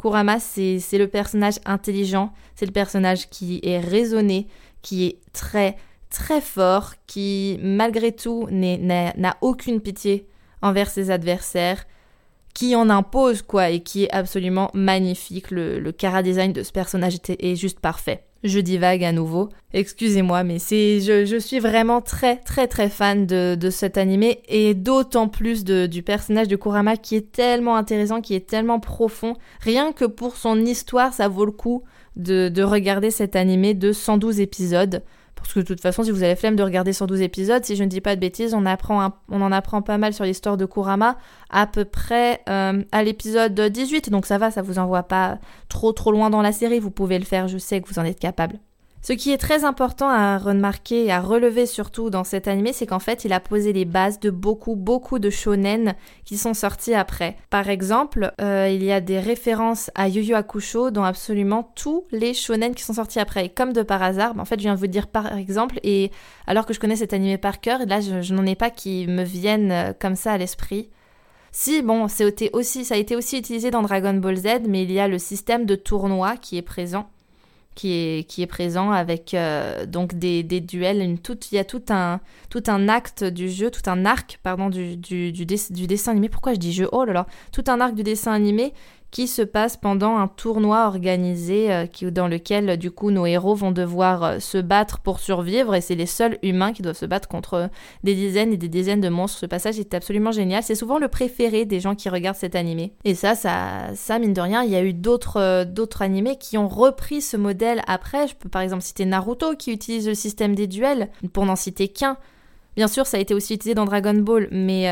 [0.00, 4.48] Kurama, c'est le personnage intelligent, c'est le personnage qui est raisonné,
[4.82, 5.76] qui est très
[6.10, 10.26] très fort, qui malgré tout n'a aucune pitié
[10.62, 11.86] envers ses adversaires,
[12.52, 15.52] qui en impose quoi et qui est absolument magnifique.
[15.52, 18.25] Le, le cara design de ce personnage est juste parfait.
[18.44, 19.48] Je divague à nouveau.
[19.72, 24.74] Excusez-moi, mais c'est, je, suis vraiment très très très fan de, de cet animé et
[24.74, 29.34] d'autant plus de, du personnage de Kurama qui est tellement intéressant, qui est tellement profond.
[29.60, 31.82] Rien que pour son histoire, ça vaut le coup
[32.16, 35.02] de, de regarder cet animé de 112 épisodes.
[35.36, 37.84] Parce que de toute façon, si vous avez flemme de regarder 112 épisodes, si je
[37.84, 40.66] ne dis pas de bêtises, on, apprend on en apprend pas mal sur l'histoire de
[40.66, 41.16] Kurama
[41.50, 44.10] à peu près euh, à l'épisode 18.
[44.10, 46.80] Donc ça va, ça vous envoie pas trop trop loin dans la série.
[46.80, 48.58] Vous pouvez le faire, je sais que vous en êtes capable.
[49.06, 52.86] Ce qui est très important à remarquer et à relever surtout dans cet animé, c'est
[52.86, 56.92] qu'en fait, il a posé les bases de beaucoup, beaucoup de shonen qui sont sortis
[56.92, 57.36] après.
[57.48, 62.02] Par exemple, euh, il y a des références à Yu Yu Hakusho dans absolument tous
[62.10, 63.46] les shonen qui sont sortis après.
[63.46, 65.78] Et comme de par hasard, bah, en fait, je viens de vous dire par exemple,
[65.84, 66.10] et
[66.48, 69.22] alors que je connais cet animé par cœur, là, je, n'en ai pas qui me
[69.22, 70.90] viennent euh, comme ça à l'esprit.
[71.52, 72.08] Si, bon,
[72.54, 75.20] aussi, ça a été aussi utilisé dans Dragon Ball Z, mais il y a le
[75.20, 77.08] système de tournoi qui est présent
[77.76, 81.00] qui est, qui est présent avec euh, donc des, des duels.
[81.00, 84.40] Une toute, il y a tout un, tout un acte du jeu, tout un arc
[84.42, 86.28] pardon, du, du, du, du dessin animé.
[86.28, 86.88] Pourquoi je dis jeu?
[86.90, 88.72] Oh là là Tout un arc du dessin animé
[89.16, 93.70] qui se passe pendant un tournoi organisé euh, dans lequel du coup nos héros vont
[93.70, 97.26] devoir euh, se battre pour survivre et c'est les seuls humains qui doivent se battre
[97.26, 97.70] contre
[98.04, 99.38] des dizaines et des dizaines de monstres.
[99.38, 100.62] Ce passage est absolument génial.
[100.62, 102.92] C'est souvent le préféré des gens qui regardent cet animé.
[103.06, 106.36] Et ça, ça, ça mine de rien, il y a eu d'autres, euh, d'autres animés
[106.36, 108.28] qui ont repris ce modèle après.
[108.28, 111.88] Je peux par exemple citer Naruto qui utilise le système des duels pour n'en citer
[111.88, 112.18] qu'un.
[112.76, 114.86] Bien sûr, ça a été aussi utilisé dans Dragon Ball, mais,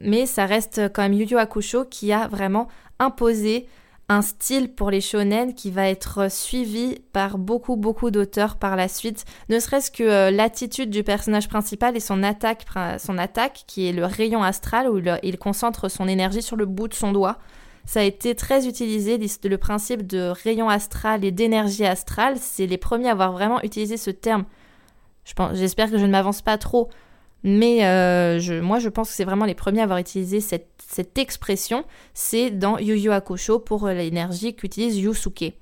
[0.00, 3.66] mais ça reste quand même Yu Yu Hakusho qui a vraiment imposer
[4.08, 8.88] un style pour les shonen qui va être suivi par beaucoup beaucoup d'auteurs par la
[8.88, 12.66] suite, ne serait-ce que euh, l'attitude du personnage principal et son attaque,
[12.98, 16.88] son attaque qui est le rayon astral où il, concentre son énergie sur le bout
[16.88, 17.38] de son doigt.
[17.86, 22.78] Ça a été très utilisé, le principe de rayon astral et d'énergie astrale, c'est les
[22.78, 24.44] premiers à avoir vraiment utilisé ce terme.
[25.52, 26.88] J'espère que je ne m'avance pas trop,
[27.42, 31.18] mais euh, moi, je pense que c'est vraiment les premiers à avoir utilisé cette, cette
[31.18, 31.84] expression.
[32.14, 35.54] C'est dans Yu Yu Hakusho pour l'énergie qu'utilise Yusuke.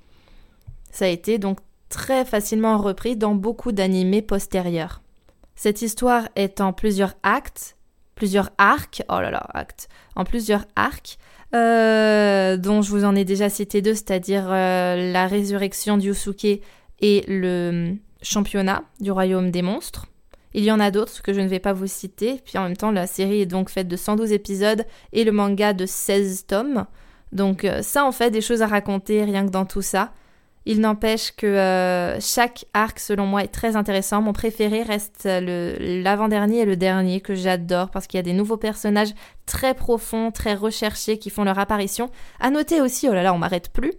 [0.91, 5.01] Ça a été donc très facilement repris dans beaucoup d'animés postérieurs.
[5.55, 7.77] Cette histoire est en plusieurs actes,
[8.15, 11.17] plusieurs arcs, oh là là, actes, en plusieurs arcs,
[11.55, 16.61] euh, dont je vous en ai déjà cité deux, c'est-à-dire euh, la résurrection de Yusuke
[16.99, 20.07] et le championnat du royaume des monstres.
[20.53, 22.41] Il y en a d'autres que je ne vais pas vous citer.
[22.45, 25.73] Puis en même temps, la série est donc faite de 112 épisodes et le manga
[25.73, 26.85] de 16 tomes.
[27.31, 30.13] Donc euh, ça en fait des choses à raconter rien que dans tout ça.
[30.65, 34.21] Il n'empêche que euh, chaque arc, selon moi, est très intéressant.
[34.21, 38.55] Mon préféré reste l'avant-dernier et le dernier que j'adore parce qu'il y a des nouveaux
[38.55, 39.13] personnages
[39.45, 42.09] très profonds, très recherchés qui font leur apparition.
[42.39, 43.91] À noter aussi, oh là là, on m'arrête plus.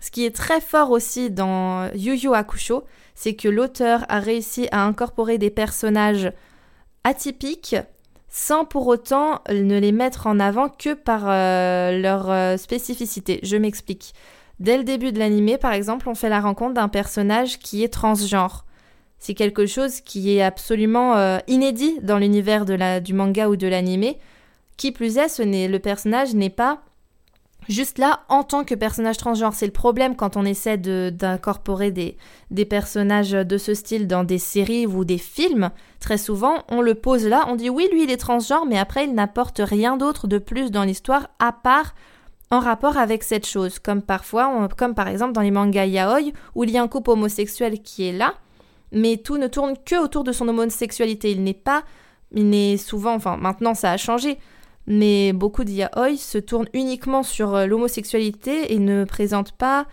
[0.00, 2.82] Ce qui est très fort aussi dans Yu Yu Hakusho,
[3.14, 6.32] c'est que l'auteur a réussi à incorporer des personnages
[7.04, 7.76] atypiques
[8.30, 13.40] sans pour autant ne les mettre en avant que par euh, leur euh, spécificité.
[13.42, 14.14] Je m'explique.
[14.60, 17.92] Dès le début de l'animé, par exemple, on fait la rencontre d'un personnage qui est
[17.92, 18.64] transgenre.
[19.18, 24.18] C'est quelque chose qui est absolument euh, inédit dans l'univers du manga ou de l'animé.
[24.76, 26.82] Qui plus est, ce le personnage n'est pas
[27.70, 32.16] Juste là, en tant que personnage transgenre, c'est le problème quand on essaie d'incorporer des,
[32.50, 35.70] des personnages de ce style dans des séries ou des films.
[36.00, 39.04] Très souvent, on le pose là, on dit oui, lui il est transgenre, mais après
[39.04, 41.94] il n'apporte rien d'autre de plus dans l'histoire à part
[42.50, 43.78] en rapport avec cette chose.
[43.78, 47.10] Comme parfois, comme par exemple dans les mangas yaoi, où il y a un couple
[47.10, 48.34] homosexuel qui est là,
[48.90, 51.30] mais tout ne tourne que autour de son homosexualité.
[51.30, 51.84] Il n'est pas,
[52.32, 54.38] il n'est souvent, enfin maintenant ça a changé,
[54.90, 55.70] mais beaucoup de
[56.16, 59.86] se tournent uniquement sur euh, l'homosexualité et ne présentent pas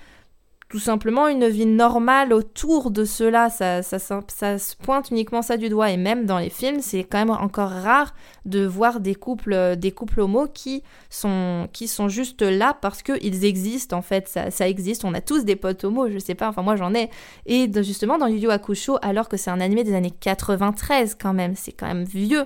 [0.70, 3.50] tout simplement une vie normale autour de cela.
[3.52, 5.92] Ça, ça, ça, se pointe uniquement ça du doigt.
[5.92, 9.76] Et même dans les films, c'est quand même encore rare de voir des couples, euh,
[9.76, 14.28] des couples homos qui sont, qui sont juste là parce qu'ils existent en fait.
[14.28, 15.06] Ça, ça, existe.
[15.06, 16.50] On a tous des potes homos, je sais pas.
[16.50, 17.12] Enfin, moi j'en ai.
[17.46, 21.34] Et justement, dans Yu Yu Hakusho, alors que c'est un animé des années 93 quand
[21.34, 22.46] même, c'est quand même vieux.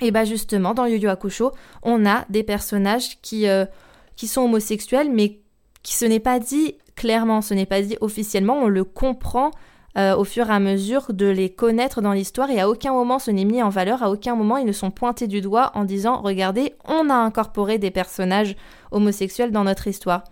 [0.00, 3.64] Et bah justement, dans Yu Hakusho, on a des personnages qui, euh,
[4.16, 5.40] qui sont homosexuels, mais
[5.82, 9.50] qui ce n'est pas dit clairement, ce n'est pas dit officiellement, on le comprend
[9.96, 13.18] euh, au fur et à mesure de les connaître dans l'histoire et à aucun moment
[13.18, 15.84] ce n'est mis en valeur, à aucun moment ils ne sont pointés du doigt en
[15.84, 18.54] disant regardez, on a incorporé des personnages
[18.90, 20.24] homosexuels dans notre histoire.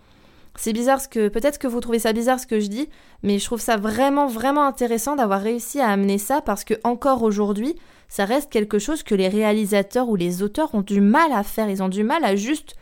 [0.55, 2.89] C'est bizarre ce que peut-être que vous trouvez ça bizarre ce que je dis,
[3.23, 7.23] mais je trouve ça vraiment vraiment intéressant d'avoir réussi à amener ça parce que encore
[7.23, 7.75] aujourd'hui,
[8.07, 11.69] ça reste quelque chose que les réalisateurs ou les auteurs ont du mal à faire.
[11.69, 12.75] Ils ont du mal à juste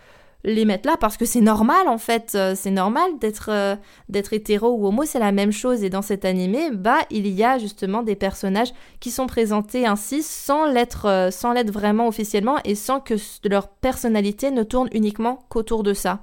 [0.46, 3.76] les mettre là parce que c'est normal en fait, euh, c'est normal d'être euh,
[4.10, 7.44] d'être hétéro ou homo, c'est la même chose et dans cet animé, bah il y
[7.44, 12.58] a justement des personnages qui sont présentés ainsi sans l'être euh, sans l'être vraiment officiellement
[12.64, 16.20] et sans que leur personnalité ne tourne uniquement qu'autour de ça.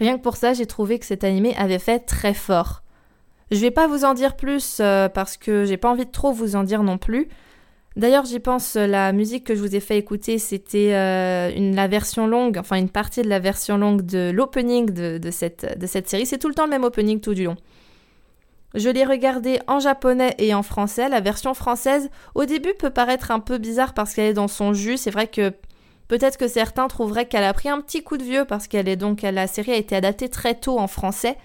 [0.00, 2.82] Rien que pour ça, j'ai trouvé que cet animé avait fait très fort.
[3.50, 6.56] Je vais pas vous en dire plus parce que j'ai pas envie de trop vous
[6.56, 7.28] en dire non plus.
[7.96, 12.28] D'ailleurs, j'y pense, la musique que je vous ai fait écouter, c'était euh, la version
[12.28, 15.66] longue, enfin une partie de la version longue de l'opening de, cette,
[16.06, 16.24] série.
[16.24, 17.56] C'est tout le temps le même opening tout du long.
[18.74, 21.08] Je l'ai regardé en japonais et en français.
[21.08, 24.72] La version française, au début, peut paraître un peu bizarre parce qu'elle est dans son
[24.72, 24.96] jus.
[24.96, 25.52] C'est vrai que
[26.06, 28.94] peut-être que certains trouveraient qu'elle a pris un petit coup de vieux parce qu'elle est
[28.94, 31.36] donc la série a été adaptée très tôt en français.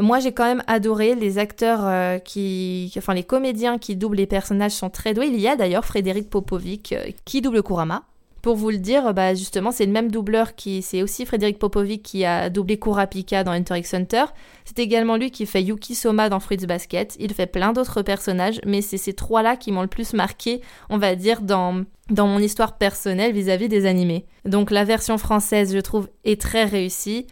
[0.00, 4.26] Moi, j'ai quand même adoré les acteurs euh, qui, enfin les comédiens qui doublent les
[4.26, 5.28] personnages sont très doués.
[5.28, 8.04] Il y a d'ailleurs Frédéric Popovic euh, qui double Kurama.
[8.42, 12.02] Pour vous le dire, bah justement, c'est le même doubleur qui, c'est aussi Frédéric Popovic
[12.02, 14.24] qui a doublé Kurapika dans Enter x Hunter.
[14.64, 17.16] C'est également lui qui fait Yuki Soma dans Fruits Basket.
[17.20, 20.96] Il fait plein d'autres personnages, mais c'est ces trois-là qui m'ont le plus marqué, on
[20.96, 24.24] va dire, dans, mon histoire personnelle vis-à-vis -vis des animés.
[24.46, 27.26] Donc la version française, je trouve, est très réussie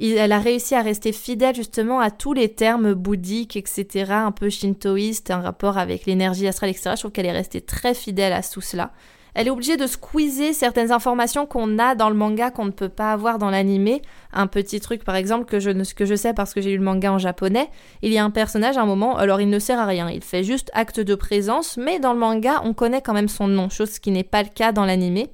[0.00, 4.48] elle a réussi à rester fidèle justement à tous les termes bouddhiques, etc., un peu
[4.48, 6.92] shintoïste, un rapport avec l'énergie astrale, etc.
[6.94, 8.92] Je trouve qu'elle est restée très fidèle à tout cela.
[9.34, 12.88] Elle est obligée de squeezer certaines informations qu'on a dans le manga qu'on ne peut
[12.88, 14.02] pas avoir dans l'animé.
[14.32, 16.84] Un petit truc par exemple que je, que je sais parce que j'ai lu le
[16.84, 17.68] manga en japonais,
[18.02, 20.22] il y a un personnage à un moment, alors il ne sert à rien, il
[20.22, 23.68] fait juste acte de présence, mais dans le manga on connaît quand même son nom,
[23.68, 25.30] chose qui n'est pas le cas dans l'animé.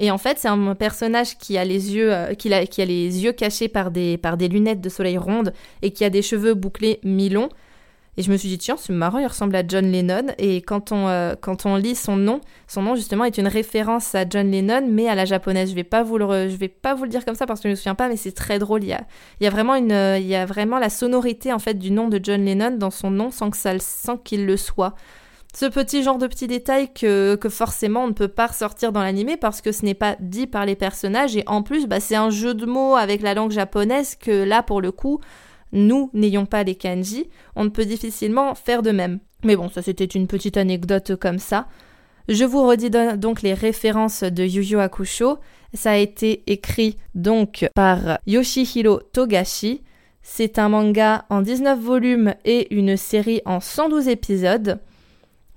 [0.00, 2.86] Et en fait, c'est un personnage qui a les yeux, euh, qui, a, qui a
[2.86, 6.22] les yeux cachés par des, par des lunettes de soleil rondes et qui a des
[6.22, 7.50] cheveux bouclés mi-longs.
[8.16, 10.28] Et je me suis dit, tiens, c'est marrant, il ressemble à John Lennon.
[10.38, 14.14] Et quand on, euh, quand on lit son nom, son nom justement est une référence
[14.14, 15.68] à John Lennon, mais à la japonaise.
[15.68, 17.68] Je vais pas vous le, je vais pas vous le dire comme ça parce que
[17.68, 18.82] je me souviens pas, mais c'est très drôle.
[18.82, 19.02] Il y a,
[19.40, 22.08] il y a vraiment une, il y a vraiment la sonorité en fait du nom
[22.08, 24.94] de John Lennon dans son nom sans que sans qu'il le soit
[25.54, 29.02] ce petit genre de petits détails que, que forcément on ne peut pas ressortir dans
[29.02, 32.14] l'animé parce que ce n'est pas dit par les personnages et en plus bah, c'est
[32.14, 35.20] un jeu de mots avec la langue japonaise que là pour le coup
[35.72, 39.20] nous n'ayons pas les kanji, on ne peut difficilement faire de même.
[39.44, 41.68] Mais bon, ça c'était une petite anecdote comme ça.
[42.28, 45.38] Je vous redis donc les références de Yu Yu Hakusho.
[45.74, 49.82] Ça a été écrit donc par Yoshihiro Togashi.
[50.22, 54.80] C'est un manga en 19 volumes et une série en 112 épisodes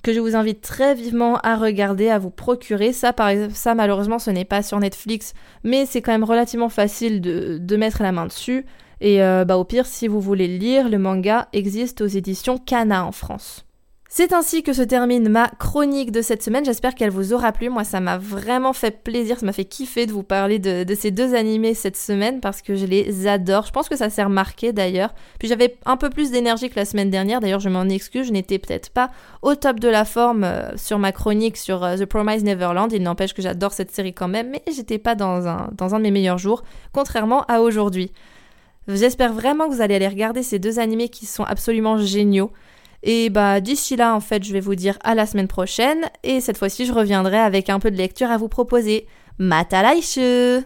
[0.04, 2.94] que je vous invite très vivement à regarder, à vous procurer.
[2.94, 7.22] Ça, par ça malheureusement, ce n'est pas sur Netflix, mais c'est quand même relativement facile
[7.22, 8.66] de, mettre la main dessus.
[9.02, 12.58] Et euh, bah, au pire, si vous voulez le lire, le manga existe aux éditions
[12.58, 13.66] Kana en France.
[14.16, 16.64] C'est ainsi que se termine ma chronique de cette semaine.
[16.64, 17.70] J'espère qu'elle vous aura plu.
[17.70, 21.10] Moi, ça m'a vraiment fait plaisir, ça m'a fait kiffer de vous parler de, ces
[21.10, 23.66] deux animés cette semaine parce que je les adore.
[23.66, 25.16] Je pense que ça s'est remarqué d'ailleurs.
[25.40, 27.40] Puis j'avais un peu plus d'énergie que la semaine dernière.
[27.40, 28.28] D'ailleurs, je m'en excuse.
[28.28, 29.10] Je n'étais peut-être pas
[29.42, 32.90] au top de la forme euh, sur ma chronique sur euh, The Promise Neverland.
[32.94, 35.98] Il n'empêche que j'adore cette série quand même, mais j'étais pas dans un, dans un
[35.98, 38.12] de mes meilleurs jours, contrairement à aujourd'hui.
[38.88, 42.52] J'espère vraiment que vous allez aller regarder ces deux animés qui sont absolument géniaux.
[43.04, 46.06] Et bah d'ici là, en fait, je vais vous dire à la semaine prochaine.
[46.24, 49.06] Et cette fois-ci, je reviendrai avec un peu de lecture à vous proposer.
[49.38, 50.64] Matalaishu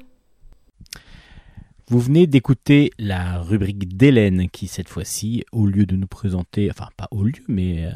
[1.90, 6.90] vous venez d'écouter la rubrique d'Hélène qui, cette fois-ci, au lieu de nous présenter, enfin
[6.98, 7.92] pas au lieu, mais euh,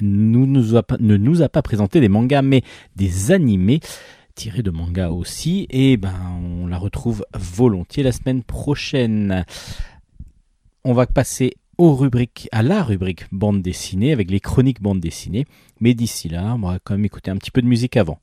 [0.00, 2.62] ne nous a pas présenté des mangas, mais
[2.96, 3.80] des animés
[4.34, 5.66] tirés de mangas aussi.
[5.68, 9.44] Et ben, on la retrouve volontiers la semaine prochaine.
[10.84, 15.46] On va passer aux rubriques, à la rubrique bande dessinée avec les chroniques bande dessinée.
[15.80, 18.18] Mais d'ici là, on va quand même écouter un petit peu de musique avant.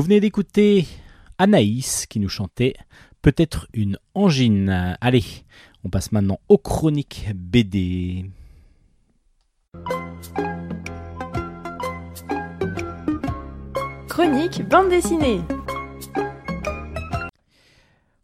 [0.00, 0.86] Vous venez d'écouter
[1.36, 2.72] Anaïs qui nous chantait
[3.20, 4.96] Peut-être une angine.
[5.02, 5.22] Allez,
[5.84, 8.30] on passe maintenant aux chroniques BD.
[14.08, 15.42] Chronique bande dessinée.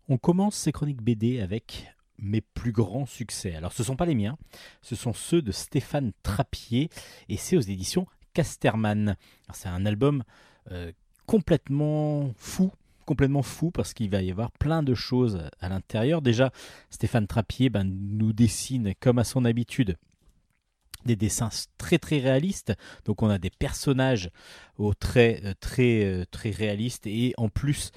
[0.09, 3.55] On commence ces chroniques BD avec mes plus grands succès.
[3.55, 4.39] Alors ce ne sont pas les miens,
[4.81, 6.89] ce sont ceux de Stéphane Trappier
[7.29, 9.17] et c'est aux éditions Casterman.
[9.53, 10.23] C'est un album
[10.71, 10.91] euh,
[11.27, 12.73] complètement fou,
[13.05, 16.23] complètement fou parce qu'il va y avoir plein de choses à l'intérieur.
[16.23, 16.53] Déjà,
[16.91, 19.97] Stéphane Trappier ben, nous dessine comme à son habitude
[21.05, 22.75] des dessins très très réalistes.
[23.05, 24.31] Donc on a des personnages
[24.77, 27.93] aux traits euh, très euh, très réalistes et en plus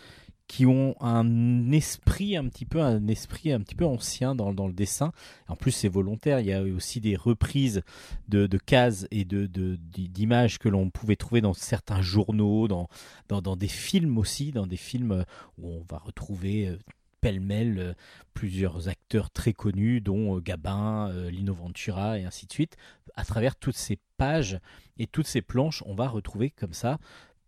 [0.49, 4.65] qui ont un esprit un petit peu un esprit un petit peu ancien dans, dans
[4.65, 5.11] le dessin.
[5.47, 6.39] En plus, c'est volontaire.
[6.39, 7.83] Il y a aussi des reprises
[8.27, 12.89] de, de cases et de, d'images que l'on pouvait trouver dans certains journaux, dans,
[13.27, 15.23] dans, dans, des films aussi, dans des films
[15.59, 16.79] où on va retrouver euh,
[17.21, 17.93] pêle-mêle euh,
[18.33, 22.75] plusieurs acteurs très connus, dont euh, Gabin, Lino Ventura et ainsi de suite.
[23.15, 24.59] À travers toutes ces pages
[24.97, 26.97] et toutes ces planches, on va retrouver comme ça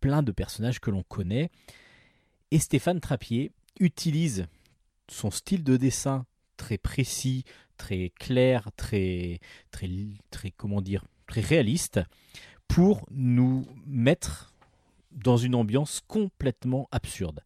[0.02, 1.50] plein de personnages que l'on connaît
[2.52, 4.48] et Stéphane Trappier utilise
[5.10, 6.26] son style de dessin
[6.58, 7.44] très précis,
[7.78, 9.40] très clair, très,
[9.72, 9.90] très,
[10.30, 12.00] très, comment dire, très réaliste
[12.68, 14.54] pour nous mettre
[15.12, 17.42] dans une ambiance complètement absurde.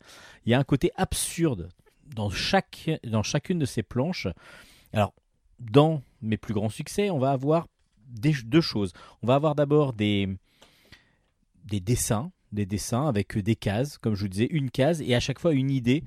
[0.45, 1.70] Il y a un côté absurde
[2.06, 4.28] dans, chaque, dans chacune de ces planches.
[4.93, 5.14] Alors,
[5.60, 7.68] dans mes plus grands succès, on va avoir
[8.08, 8.93] deux choses.
[9.24, 10.30] On va avoir d'abord des,
[11.64, 15.20] des dessins des dessins avec des cases, comme je vous disais, une case et à
[15.20, 16.03] chaque fois une idée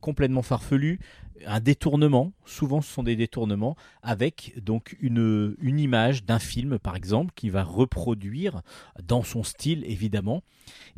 [0.00, 0.98] complètement farfelue,
[1.46, 6.96] un détournement, souvent ce sont des détournements, avec donc une, une image d'un film par
[6.96, 8.62] exemple qui va reproduire
[9.02, 10.42] dans son style évidemment,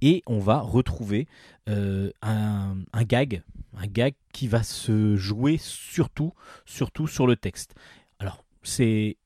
[0.01, 1.29] et on va retrouver
[1.69, 3.43] euh, un, un, gag,
[3.77, 6.33] un gag qui va se jouer surtout,
[6.67, 7.75] surtout sur le texte.
[8.19, 9.17] Alors c'est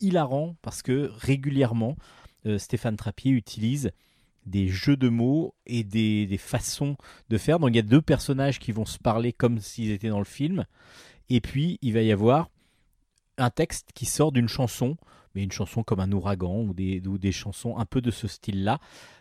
[0.00, 1.96] hilarant parce que régulièrement
[2.46, 3.92] euh, Stéphane Trappier utilise
[4.46, 6.96] des jeux de mots et des, façons
[7.28, 7.58] de faire.
[7.58, 10.24] Donc il y a deux personnages qui vont se parler comme s'ils étaient dans le
[10.24, 10.64] film.
[11.28, 12.50] Et puis il va y avoir
[13.38, 14.96] un texte qui sort d'une chanson,
[15.34, 18.28] mais une chanson comme un ouragan ou des, ou des chansons un peu de ce
[18.28, 18.78] style-là.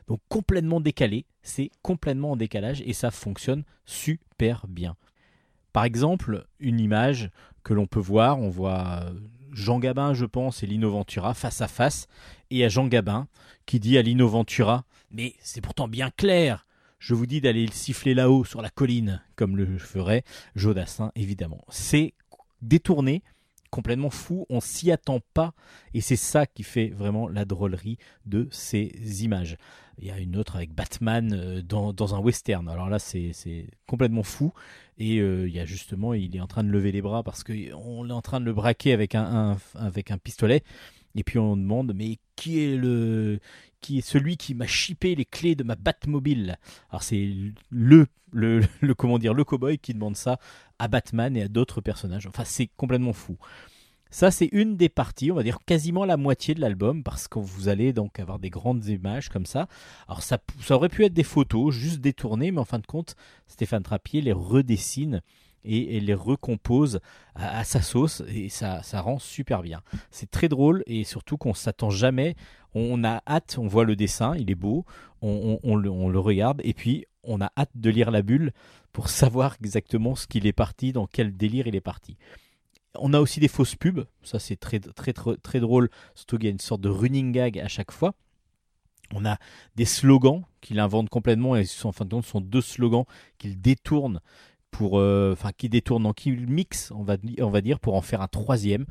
[0.07, 4.95] Donc complètement décalé, c'est complètement en décalage et ça fonctionne super bien.
[5.73, 7.29] Par exemple, une image
[7.63, 9.05] que l'on peut voir, on voit
[9.53, 12.07] Jean Gabin, je pense, et Lino Ventura face à face,
[12.49, 13.27] et a Jean Gabin
[13.65, 16.65] qui dit à Lino Ventura Mais c'est pourtant bien clair
[16.99, 20.23] Je vous dis d'aller le siffler là-haut sur la colline, comme le ferait
[20.55, 21.65] Jodassin, évidemment.
[21.69, 22.13] C'est
[22.61, 23.23] détourné,
[23.71, 25.53] complètement fou, on s'y attend pas,
[25.93, 29.57] et c'est ça qui fait vraiment la drôlerie de ces images.
[29.99, 32.67] Il y a une autre avec Batman euh, dans, un western.
[32.69, 34.51] Alors là, c'est complètement fou.
[34.97, 37.43] Et euh, il y a justement, il est en train de lever les bras parce
[37.43, 40.63] qu'on est en train de le braquer avec un, avec un pistolet.
[41.15, 43.39] Et puis on demande, mais qui est le,
[43.81, 46.57] qui est celui qui m'a chippé les clés de ma Batmobile?
[46.89, 47.29] Alors c'est
[47.69, 50.39] le, le, le, comment dire, le cowboy qui demande ça
[50.79, 52.27] à Batman et à d'autres personnages.
[52.27, 53.37] Enfin, c'est complètement fou.
[54.13, 57.39] Ça, c'est une des parties, on va dire quasiment la moitié de l'album, parce que
[57.39, 59.67] vous allez donc avoir des grandes images comme ça.
[60.09, 63.15] Alors, ça, ça aurait pu être des photos, juste détournées, mais en fin de compte,
[63.47, 65.21] Stéphane Trappier les redessine
[65.63, 66.99] et, les recompose
[67.35, 69.81] à, sa sauce, et ça, ça rend super bien.
[70.09, 72.35] C'est très drôle, et surtout qu'on s'attend jamais.
[72.73, 74.85] On a hâte, on voit le dessin, il est beau,
[75.21, 78.53] on, le, regarde, et puis on a hâte de lire la bulle
[78.93, 82.17] pour savoir exactement ce qu'il est parti, dans quel délire il est parti.
[82.95, 86.45] On a aussi des fausses pubs, ça c'est très, très, très, très drôle, surtout qu'il
[86.45, 88.13] y a une sorte de running gag à chaque fois.
[89.13, 89.37] On a
[89.75, 93.05] des slogans qu'il invente complètement, et en fin de compte, ce sont deux slogans
[93.37, 94.21] qu'il détourne
[94.71, 98.21] pour, euh, enfin, qui détourne, qu'il mixe, on va, on va dire, pour en faire
[98.21, 98.85] un troisième,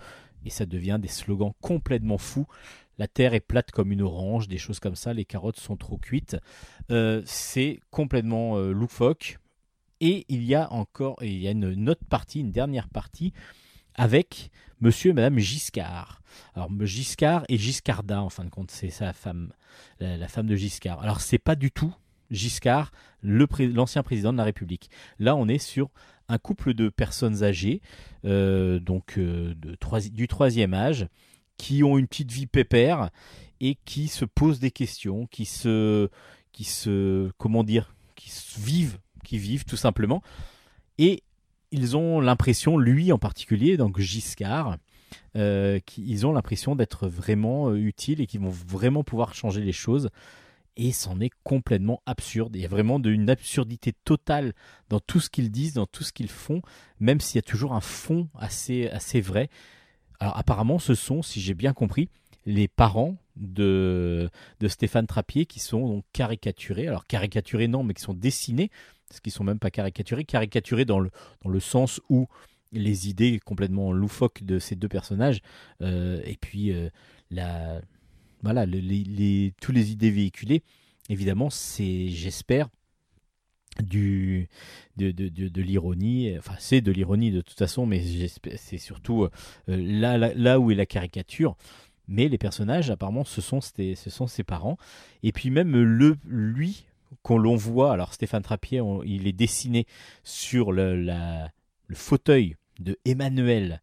[0.44, 2.46] et ça devient des slogans complètement fous.
[2.98, 5.96] La terre est plate comme une orange, des choses comme ça, les carottes sont trop
[5.96, 6.36] cuites.
[6.90, 9.38] Euh, c'est complètement euh, loufoque.
[10.02, 13.32] Et il y a encore, et il y a une autre partie, une dernière partie,
[13.94, 14.50] avec
[14.80, 16.22] monsieur et madame Giscard.
[16.54, 19.52] Alors Giscard et Giscarda, en fin de compte, c'est sa femme,
[19.98, 21.00] la, femme de Giscard.
[21.00, 21.94] Alors c'est pas du tout
[22.30, 24.90] Giscard, l'ancien président de la République.
[25.18, 25.90] Là, on est sur
[26.28, 27.82] un couple de personnes âgées,
[28.24, 29.54] euh, donc euh,
[30.12, 31.08] du troisième âge,
[31.56, 33.10] qui ont une petite vie pépère
[33.60, 36.08] et qui se posent des questions, qui se,
[36.52, 40.22] qui se, comment dire, qui vivent, qui vivent tout simplement.
[40.98, 41.22] Et
[41.72, 44.78] ils ont l'impression, lui en particulier, donc Giscard,
[45.36, 50.10] euh, ils ont l'impression d'être vraiment utiles et qu'ils vont vraiment pouvoir changer les choses.
[50.76, 52.56] Et c'en est complètement absurde.
[52.56, 54.54] Il y a vraiment une absurdité totale
[54.88, 56.62] dans tout ce qu'ils disent, dans tout ce qu'ils font,
[56.98, 59.50] même s'il y a toujours un fond assez, assez vrai.
[60.20, 62.08] Alors apparemment, ce sont, si j'ai bien compris,
[62.46, 66.88] les parents de, de Stéphane Trappier qui sont caricaturés.
[66.88, 68.70] Alors caricaturés non, mais qui sont dessinés,
[69.08, 71.10] parce qu'ils sont même pas caricaturés, caricaturés dans le,
[71.42, 72.28] dans le sens où
[72.72, 75.42] les idées complètement loufoques de ces deux personnages,
[75.82, 76.88] euh, et puis euh,
[77.30, 77.80] la,
[78.42, 80.62] voilà, les, tous les idées véhiculées,
[81.08, 82.68] évidemment, c'est, j'espère,
[83.78, 84.46] de,
[85.60, 88.02] l'ironie enfin c'est de l'ironie de toute façon mais
[88.56, 89.28] c'est surtout
[89.68, 91.56] euh, là, où est la caricature.
[92.08, 94.76] Mais les personnages apparemment ce sont ses parents.
[95.22, 96.84] Et puis même le lui
[97.22, 99.86] qu'on l'on voit alors Stéphane Trappier il est dessiné
[100.24, 103.80] sur le, le fauteuil de Emmanuel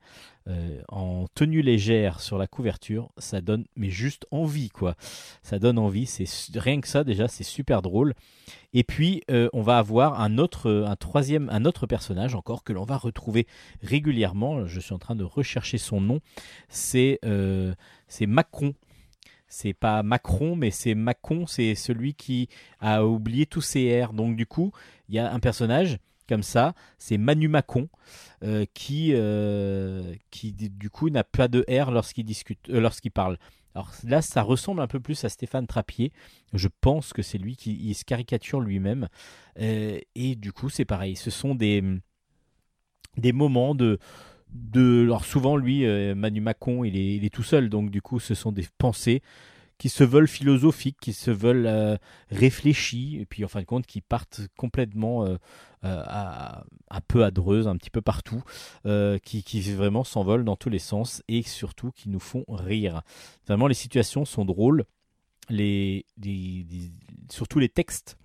[0.47, 4.95] euh, en tenue légère sur la couverture, ça donne mais juste envie quoi.
[5.43, 6.27] Ça donne envie, c'est
[6.57, 8.13] rien que ça déjà, c'est super drôle.
[8.73, 12.71] Et puis euh, on va avoir un autre, un troisième, un autre personnage encore que
[12.71, 13.45] l'on va retrouver
[13.81, 14.65] régulièrement.
[14.67, 16.21] Je suis en train de rechercher son nom.
[16.69, 17.73] C'est euh,
[18.07, 18.73] c'est Macron.
[19.49, 24.13] C'est pas Macron, mais c'est Macron, c'est celui qui a oublié tous ses R.
[24.13, 24.71] Donc du coup,
[25.09, 27.89] il y a un personnage comme ça, c'est Manu Macon
[28.43, 33.37] euh, qui, euh, du coup n'a pas de R lorsqu'il discute, euh, lorsqu'il parle.
[33.75, 36.11] Alors là, ça ressemble un peu plus à Stéphane Trappier.
[36.53, 39.07] Je pense que c'est lui qui se caricature lui-même.
[39.55, 41.15] et du coup, c'est pareil.
[41.15, 41.83] Ce sont des,
[43.33, 43.99] moments de,
[44.49, 45.03] de.
[45.03, 47.69] Alors souvent, lui, Manu Macon, il est tout seul.
[47.69, 49.21] Donc du coup, ce sont des pensées
[49.77, 51.97] qui se veulent philosophiques, qui se veulent euh,
[52.29, 55.37] réfléchis, et puis en fin de compte qui partent complètement euh,
[55.83, 56.03] euh,
[57.07, 58.43] peu à Dreuze, un petit peu partout,
[59.23, 63.01] qui, qui, vraiment s'envolent dans tous les sens et surtout qui nous font rire.
[63.47, 64.85] Vraiment, les situations sont drôles,
[65.49, 66.05] les,
[67.29, 68.17] surtout les textes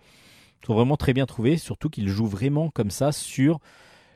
[0.67, 3.61] sont vraiment très bien trouvés, surtout qu'ils jouent vraiment comme ça sur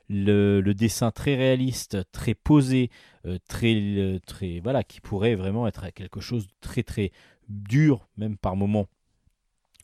[0.09, 3.16] le, dessin très réaliste, très posé, euh,
[3.49, 7.13] très, très voilà, qui pourrait vraiment être quelque chose de très très
[7.49, 8.87] dur, même par moments,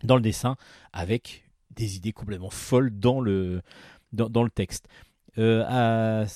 [0.02, 0.56] dans le dessin,
[0.92, 3.62] avec des idées complètement folles dans le,
[4.12, 4.88] dans le texte.
[5.38, 6.26] Euh,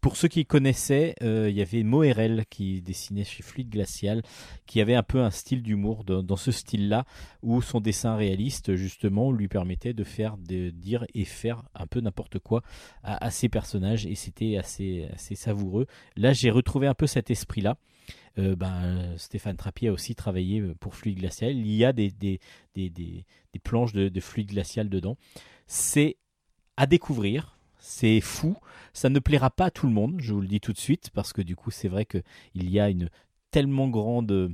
[0.00, 4.22] pour ceux qui connaissaient, euh, il y avait Moerel qui dessinait chez Fluide Glacial,
[4.66, 7.04] qui avait un peu un style d'humour dans, ce style-là,
[7.42, 12.00] où son dessin réaliste justement lui permettait de faire, de dire et faire un peu
[12.00, 12.62] n'importe quoi
[13.02, 15.86] à, ses personnages, et c'était assez, assez savoureux.
[16.16, 17.76] Là, j'ai retrouvé un peu cet esprit-là.
[18.38, 21.52] Euh, ben, Stéphane Trappier a aussi travaillé pour Fluide Glacial.
[21.52, 22.38] Il y a des,
[23.62, 25.18] planches de, de Fluide Glacial dedans.
[25.66, 26.16] C'est
[26.76, 28.56] à découvrir c'est fou.
[28.92, 31.10] Ça ne plaira pas à tout le monde, je vous le dis tout de suite,
[31.10, 33.08] parce que du coup, c'est vrai qu'il y a une
[33.50, 34.52] tellement grande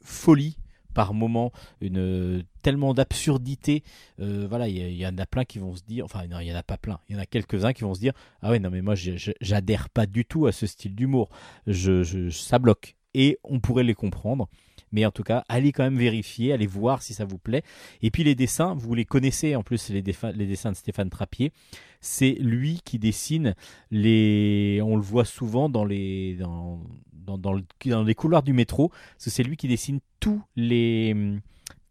[0.00, 0.58] folie
[0.94, 3.82] par moment, une tellement d'absurdité.
[4.20, 6.52] Euh, voilà, il y, en a plein qui vont se dire, enfin, non, il y
[6.52, 7.00] en a pas plein.
[7.08, 9.90] Il y en a quelques-uns qui vont se dire, ah ouais, non, mais moi, j'adhère
[9.90, 11.28] pas du tout à ce style d'humour.
[11.66, 12.94] Je, ça bloque.
[13.12, 14.48] Et on pourrait les comprendre.
[14.94, 17.64] Mais en tout cas, allez quand même vérifier, allez voir si ça vous plaît.
[18.00, 21.52] Et puis les dessins, vous les connaissez en plus, les, dessins de Stéphane Trappier.
[22.00, 23.56] C'est lui qui dessine
[23.90, 24.80] les.
[24.84, 26.36] On le voit souvent dans les.
[26.36, 28.92] Dans, les couloirs du métro.
[29.18, 31.16] C'est lui qui dessine tous les,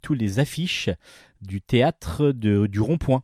[0.01, 0.89] tous les affiches
[1.41, 3.24] du théâtre du rond-point.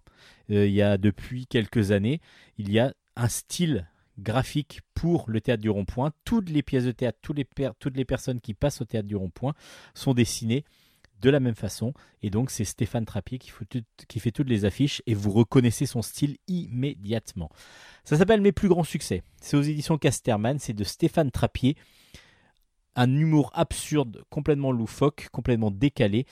[0.52, 2.20] Euh, il y a depuis quelques années,
[2.58, 3.89] il y a un style
[4.20, 6.12] graphique pour le théâtre du rond-point.
[6.26, 7.48] Toutes les pièces de théâtre, toutes les,
[7.80, 9.54] toutes les personnes qui passent au théâtre du rond-point
[9.94, 10.66] sont dessinées
[11.22, 11.94] de la même façon.
[12.22, 13.52] Et donc c'est Stéphane Trappier qui,
[14.20, 17.50] fait toutes les affiches et vous reconnaissez son style immédiatement.
[18.04, 19.24] Ça s'appelle Mes plus grands succès.
[19.42, 21.76] C'est aux éditions Casterman, c'est de Stéphane Trappier.
[22.96, 26.26] Un humour absurde, complètement loufoque, complètement décalé.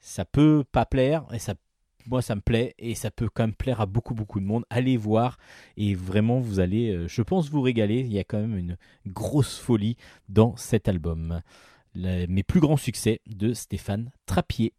[0.00, 1.54] Ça peut pas plaire et ça
[2.06, 4.64] moi ça me plaît et ça peut quand même plaire à beaucoup beaucoup de monde.
[4.70, 5.38] Allez voir
[5.76, 8.00] et vraiment vous allez, euh, je pense, vous régaler.
[8.00, 8.76] Il y a quand même une
[9.06, 9.96] grosse folie
[10.28, 11.40] dans cet album.
[11.94, 14.72] mes plus grands succès de Stéphane Trappier.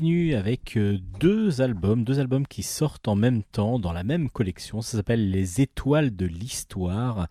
[0.00, 4.30] Continue avec euh, deux albums, deux albums qui sortent en même temps dans la même
[4.30, 4.80] collection.
[4.80, 7.28] Ça s'appelle Les Étoiles de l'Histoire.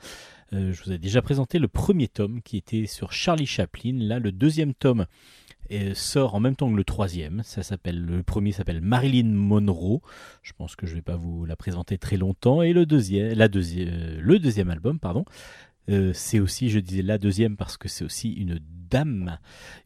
[0.54, 3.94] Euh, je vous ai déjà présenté le premier tome qui était sur Charlie Chaplin.
[3.96, 5.08] Là, le deuxième tome
[5.72, 7.42] euh, sort en même temps que le troisième.
[7.44, 10.02] Ça s'appelle le premier s'appelle Marilyn Monroe.
[10.44, 12.62] Je pense que je vais pas vous la présenter très longtemps.
[12.62, 15.26] Et le deuxième, la deuxième, le deuxième album, pardon,
[16.14, 18.60] c'est aussi, je disais la deuxième parce que c'est aussi une
[18.92, 19.40] dame,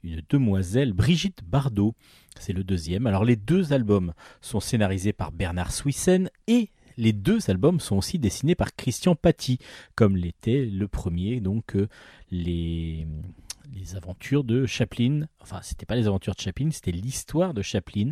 [0.03, 1.95] une demoiselle, Brigitte Bardot.
[2.39, 3.07] C'est le deuxième.
[3.07, 8.19] Alors les deux albums sont scénarisés par Bernard Swissen et les deux albums sont aussi
[8.19, 9.59] dessinés par Christian Paty,
[9.95, 11.87] comme l'était le premier, donc euh,
[12.31, 13.07] les,
[13.95, 15.27] aventures de Chaplin.
[15.41, 18.11] Enfin, c'était pas les aventures de Chaplin, c'était l'histoire de Chaplin.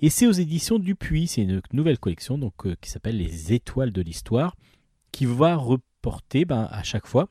[0.00, 1.28] Et c'est aux éditions Dupuis.
[1.28, 4.56] C'est une nouvelle collection donc, euh, qui s'appelle Les Étoiles de l'Histoire,
[5.12, 7.28] qui va reporter ben, à chaque fois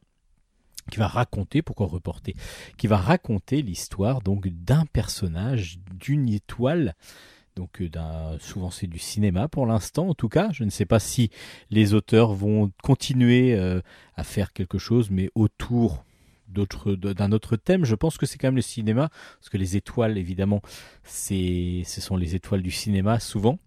[0.91, 2.35] qui va raconter, pourquoi reporter,
[2.77, 6.95] qui va raconter l'histoire donc d'un personnage, d'une étoile.
[7.55, 10.49] Donc euh, souvent c'est du cinéma pour l'instant en tout cas.
[10.51, 11.31] Je ne sais pas si
[11.71, 13.81] les auteurs vont continuer euh,
[14.15, 16.03] à faire quelque chose, mais autour
[16.47, 17.85] d'un autre thème.
[17.85, 19.09] Je pense que c'est quand même le cinéma,
[19.39, 20.61] parce que les étoiles évidemment,
[21.03, 23.57] c'est ce sont les étoiles du cinéma souvent.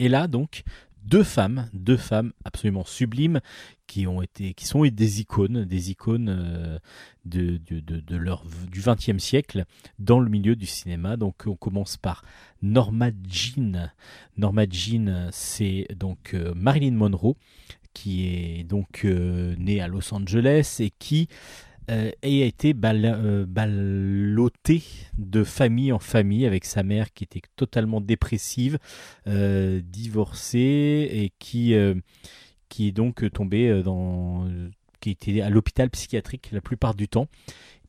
[0.00, 0.64] Et là donc
[1.04, 3.40] deux femmes, deux femmes absolument sublimes
[3.86, 6.78] qui ont été, qui sont des icônes, des icônes euh,
[7.24, 9.64] de, de, de, leur du XXe siècle
[9.98, 11.16] dans le milieu du cinéma.
[11.16, 12.24] Donc on commence par
[12.62, 13.90] Norma Jean.
[14.36, 17.36] Norma Jean, c'est donc euh, Marilyn Monroe
[17.92, 21.28] qui est donc euh, née à Los Angeles et qui
[21.90, 24.82] euh, et a été euh, ballotté
[25.18, 28.78] de famille en famille avec sa mère qui était totalement dépressive,
[29.26, 31.74] euh, divorcée et qui,
[32.68, 34.48] qui est donc tombée dans.
[35.00, 37.28] qui était à l'hôpital psychiatrique la plupart du temps.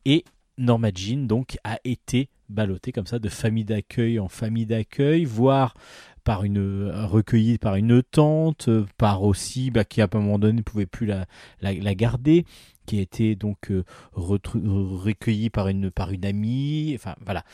[0.04, 0.24] Et
[0.58, 5.74] Norma Jean donc a été ballottée comme ça de famille d'accueil en famille d'accueil, voire
[6.26, 8.68] par une recueillie par une tante,
[8.98, 12.44] par aussi bah, qui à un moment donné ne pouvait plus la, garder
[12.84, 17.44] qui a été donc euh, recueilli par une, par une amie, enfin voilà,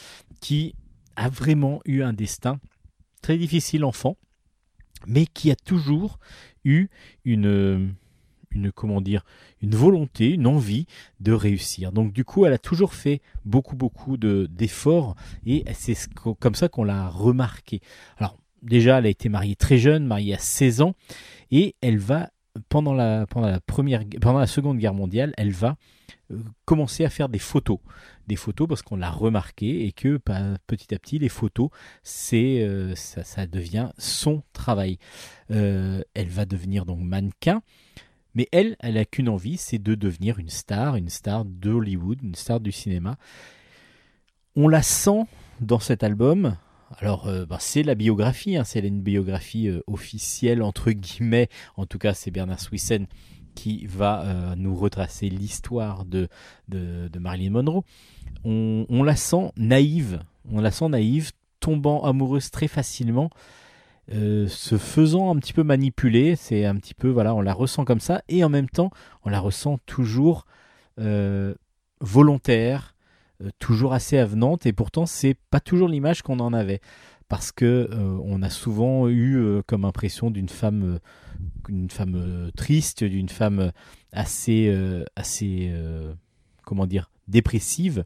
[0.41, 0.75] qui
[1.17, 2.61] a vraiment eu un destin
[3.21, 4.17] très difficile enfant,
[5.07, 6.19] mais qui a toujours
[6.65, 6.89] eu
[7.27, 7.93] une,
[8.53, 9.23] une comment dire,
[9.61, 10.87] une volonté, une envie
[11.21, 11.93] de réussir.
[11.93, 15.15] Donc du coup, elle a toujours fait beaucoup beaucoup de d'efforts
[15.45, 17.83] et c'est comme ça qu'on l'a remarqué.
[18.17, 20.95] Alors déjà, elle a été mariée très jeune, mariée à 16 ans,
[21.51, 22.31] et elle va
[22.69, 25.77] pendant la, pendant la, première, pendant la Seconde Guerre mondiale, elle va
[26.31, 27.79] euh, commencer à faire des photos.
[28.27, 30.19] Des photos parce qu'on l'a remarqué et que
[30.67, 31.71] petit à petit, les photos,
[32.03, 34.99] c'est, euh, ça, ça, devient son travail.
[35.51, 37.63] Euh, elle va devenir donc mannequin.
[38.35, 42.35] Mais elle, elle n'a qu'une envie, c'est de devenir une star, une star d'Hollywood, une
[42.35, 43.17] star du cinéma.
[44.57, 45.25] On la sent
[45.61, 46.57] dans cet album,
[46.99, 51.49] alors, euh, bah, c'est la biographie, hein, c'est une biographie euh, officielle, entre guillemets.
[51.77, 53.07] En tout cas, c'est Bernard Swissen
[53.55, 56.29] qui va euh, nous retracer l'histoire de,
[57.19, 57.85] Marilyn Monroe.
[58.45, 60.21] On, la sent naïve,
[60.51, 63.31] on la sent naïve, tombant amoureuse très facilement,
[64.11, 66.35] se faisant un petit peu manipuler.
[66.35, 68.91] C'est un petit peu, voilà, on la ressent comme ça, et en même temps,
[69.23, 70.47] on la ressent toujours
[72.01, 72.92] volontaire,
[73.59, 76.81] toujours assez avenante et pourtant c'est pas toujours l'image qu'on en avait.
[77.29, 80.99] Parce que euh, on a souvent eu euh, comme impression d'une femme
[81.69, 83.73] une femme triste d'une femme
[84.13, 84.75] assez
[85.17, 85.73] assez
[86.65, 88.05] comment dire dépressive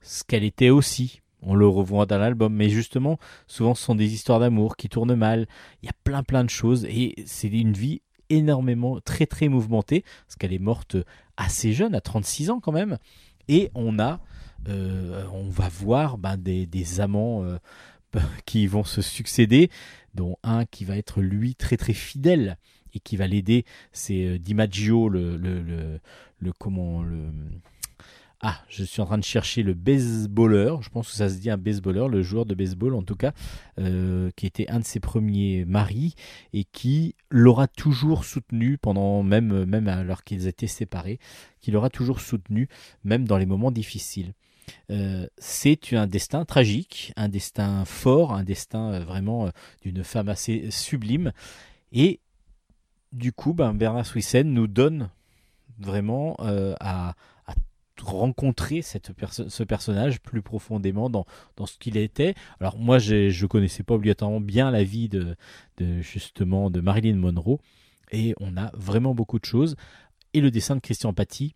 [0.00, 1.20] ce qu'elle était aussi.
[1.44, 3.18] On le revoit dans l'album, mais justement,
[3.48, 5.48] souvent ce sont des histoires d'amour qui tournent mal.
[5.82, 6.84] Il y a plein plein de choses.
[6.84, 10.96] Et c'est une vie énormément, très très mouvementée, parce qu'elle est morte
[11.36, 12.98] assez jeune, à 36 ans quand même.
[13.48, 14.16] Et on a euh,
[14.68, 17.58] on va voir ben, des, amants euh,
[18.46, 19.70] qui vont se succéder,
[20.14, 22.58] dont un qui va être lui très très fidèle
[22.94, 27.30] et qui va l'aider, c'est euh, DiMaggio, le, le, comment le
[28.44, 31.48] ah, je suis en train de chercher le baseballeur, je pense que ça se dit
[31.48, 33.32] un baseballeur, le joueur de baseball en tout cas,
[33.76, 36.16] qui était un de ses premiers maris
[36.52, 41.20] et qui l'aura toujours soutenu pendant même alors qu'ils étaient séparés,
[41.60, 42.68] qui l'aura toujours soutenu
[43.04, 44.34] même dans les moments difficiles.
[44.90, 49.50] Euh, c'est un destin tragique, un destin fort, un destin euh, vraiment euh,
[49.82, 51.32] d'une femme assez sublime.
[51.92, 52.20] Et
[53.12, 55.10] du coup, ben, Bernard Swissen nous donne
[55.78, 56.36] vraiment
[56.80, 57.14] à,
[58.00, 61.24] rencontrer cette ce personnage plus profondément dans,
[61.64, 62.34] ce qu'il était.
[62.58, 65.36] Alors moi, je ne connaissais pas obligatoirement bien la vie de,
[65.76, 67.60] de, justement de Marilyn Monroe,
[68.10, 69.76] et on a vraiment beaucoup de choses.
[70.34, 71.54] Et le dessin de Christian Paty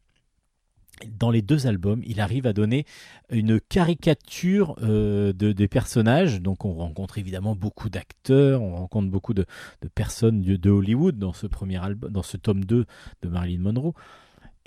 [1.19, 2.85] dans les deux albums, il arrive à donner
[3.31, 6.41] une caricature euh, de, des personnages.
[6.41, 9.47] Donc on rencontre évidemment beaucoup d'acteurs, on rencontre beaucoup de,
[9.95, 12.87] personnes de, Hollywood dans ce premier album, dans ce tome 2
[13.23, 13.95] de Marilyn Monroe.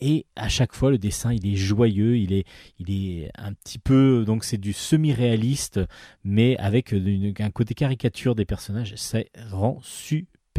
[0.01, 4.45] Et à chaque fois, le dessin, il est joyeux, il est, un petit peu, donc
[4.45, 5.81] c'est du semi-réaliste,
[6.23, 8.95] mais avec un côté caricature des personnages.
[8.95, 9.19] Ça
[9.51, 9.79] rend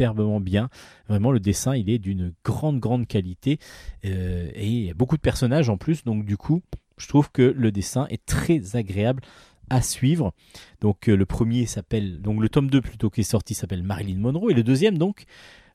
[0.01, 0.69] superbement bien.
[1.09, 3.59] Vraiment, le dessin, il est d'une grande, grande qualité.
[4.03, 6.63] Euh, et beaucoup de personnages en plus, donc du coup,
[6.97, 9.21] je trouve que le dessin est très agréable
[9.69, 10.33] à suivre.
[10.81, 14.17] Donc euh, le premier s'appelle, donc le tome 2 plutôt qui est sorti s'appelle Marilyn
[14.17, 15.25] Monroe, et le deuxième donc,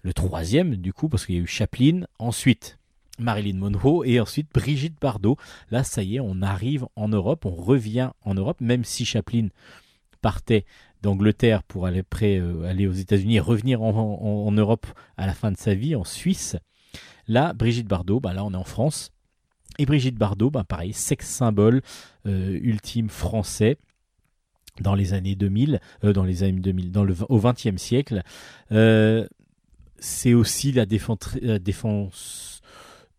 [0.03, 2.79] le troisième du coup, parce qu'il y a eu Chaplin, ensuite
[3.21, 5.37] Marilyn Monroe et ensuite Brigitte Bardot.
[5.71, 9.49] Là, ça y est, on arrive en Europe, on revient en Europe, même si Chaplin
[10.21, 10.65] partait
[11.03, 14.87] d'Angleterre pour aller, après, euh, aller aux États-Unis et revenir en, Europe
[15.17, 16.57] à la fin de sa vie, en Suisse.
[17.29, 19.13] Là, Brigitte Bardot, bah là, on est en France.
[19.79, 21.83] Et Brigitte Bardot, bah pareil, sex symbole
[22.27, 23.77] euh, ultime français
[24.81, 28.23] dans les années 2000, euh, dans les années 2000, dans le, au XXe siècle.
[29.99, 32.56] C'est aussi la défense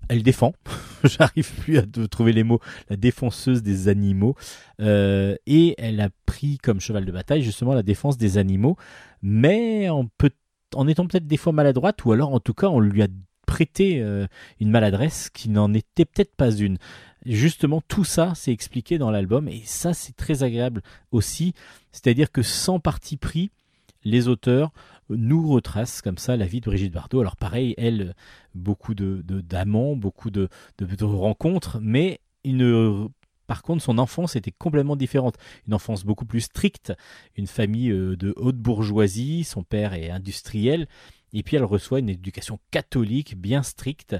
[0.09, 0.53] elle défend,
[1.03, 4.35] j'arrive plus à trouver les mots, la défenseuse des animaux,
[4.81, 8.77] euh, et elle a pris comme cheval de bataille justement la défense des animaux,
[9.21, 10.31] mais en, peut,
[10.75, 13.07] en étant peut-être des fois maladroite, ou alors en tout cas on lui a
[13.45, 14.27] prêté euh,
[14.59, 16.77] une maladresse qui n'en était peut-être pas une.
[17.25, 20.81] Justement, tout ça, c'est expliqué dans l'album, et ça, c'est très agréable
[21.11, 21.53] aussi,
[21.91, 23.49] c'est-à-dire que sans parti pris,
[24.03, 24.71] les auteurs
[25.09, 27.21] nous retracent comme ça la vie de Brigitte Bardot.
[27.21, 28.15] Alors pareil, elle,
[28.55, 33.09] beaucoup de d'amants, beaucoup de, de, rencontres, mais une,
[33.47, 35.35] par contre, son enfance était complètement différente.
[35.67, 36.93] Une enfance beaucoup plus stricte,
[37.35, 40.87] une famille de haute bourgeoisie, son père est industriel,
[41.33, 44.15] et puis elle reçoit une éducation catholique bien stricte,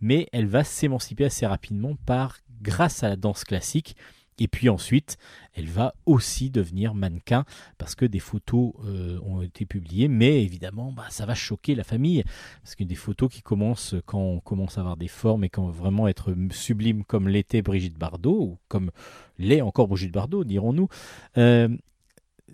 [0.00, 3.96] mais elle va s'émanciper assez rapidement par grâce à la danse classique
[4.38, 5.18] et puis ensuite,
[5.54, 7.44] elle va aussi devenir mannequin
[7.78, 11.84] parce que des photos euh, ont été publiées, mais évidemment, bah, ça va choquer la
[11.84, 12.24] famille
[12.62, 15.68] parce que des photos qui commencent quand on commence à avoir des formes et quand
[15.68, 18.90] vraiment être sublime comme l'était Brigitte Bardot ou comme
[19.38, 20.88] l'est encore Brigitte Bardot, dirons-nous.
[21.36, 21.68] Euh,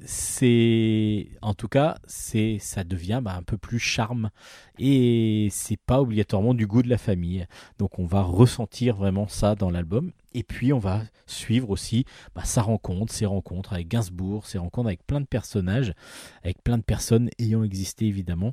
[0.04, 4.30] c'est en tout cas c'est ça devient bah, un peu plus charme.
[4.78, 7.46] Et c'est pas obligatoirement du goût de la famille.
[7.78, 10.12] Donc on va ressentir vraiment ça dans l'album.
[10.34, 14.88] Et puis on va suivre aussi bah, sa rencontre ses rencontres avec Gainsbourg ses rencontres
[14.88, 15.94] avec plein de personnages
[16.42, 18.52] avec plein de personnes ayant existé évidemment.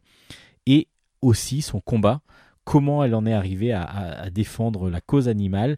[0.66, 0.88] Et
[1.22, 2.22] aussi son combat.
[2.64, 5.78] Comment elle en est arrivée à, défendre la cause animale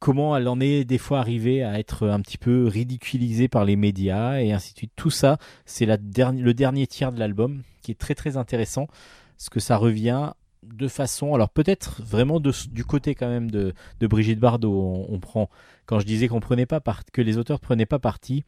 [0.00, 3.76] comment elle en est des fois arrivée à être un petit peu ridiculisée par les
[3.76, 4.92] médias et ainsi de suite.
[4.96, 8.88] Tout ça, c'est le dernier tiers de l'album qui est très très intéressant,
[9.36, 10.32] parce que ça revient
[10.62, 15.48] de façon, alors peut-être vraiment du côté quand même de, Brigitte Bardot, on, prend,
[15.86, 16.80] quand je disais qu'on prenait pas
[17.12, 18.44] que les auteurs prenaient pas parti,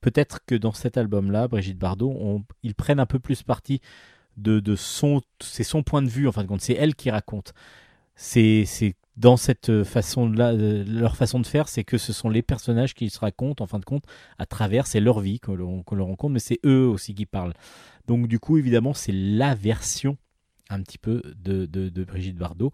[0.00, 3.80] peut-être que dans cet album-là, Brigitte Bardot, ils prennent un peu plus parti
[4.36, 7.54] de, son, c'est son point de vue en fin de compte, c'est elle qui raconte.
[8.16, 8.64] C'est
[9.16, 13.10] dans cette façon là, leur façon de faire, c'est que ce sont les personnages qui
[13.10, 14.04] se racontent en fin de compte
[14.38, 17.54] à travers, c'est leur vie qu'on qu leur rencontre, mais c'est eux aussi qui parlent.
[18.06, 20.16] Donc du coup, évidemment, c'est la version
[20.70, 22.72] un petit peu de, de, de Brigitte Bardot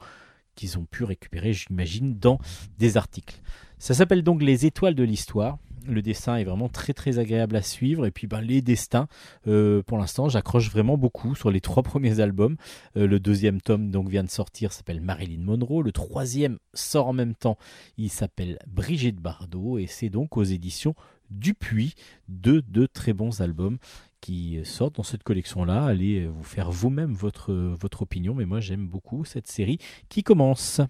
[0.55, 2.39] qu'ils ont pu récupérer, j'imagine, dans
[2.79, 3.41] des articles.
[3.79, 7.63] Ça s'appelle donc Les étoiles de l'histoire le dessin est vraiment très très agréable à
[7.63, 8.07] suivre.
[8.07, 9.09] Et puis ben, les destins
[9.47, 12.57] euh, pour l'instant j'accroche vraiment beaucoup sur les trois premiers albums.
[12.97, 15.83] Euh, le deuxième tome donc vient de sortir s'appelle Marilyn Monroe.
[15.83, 17.59] Le troisième sort en même temps.
[17.97, 19.79] Il s'appelle Brigitte Bardot.
[19.79, 20.95] Et c'est donc aux éditions
[21.31, 21.95] Dupuis.
[22.29, 23.79] De deux très bons albums
[24.21, 28.35] qui sortent dans cette collection là allez vous faire vous-même votre, votre opinion.
[28.35, 29.79] Mais moi j'aime beaucoup cette série
[30.09, 30.81] qui commence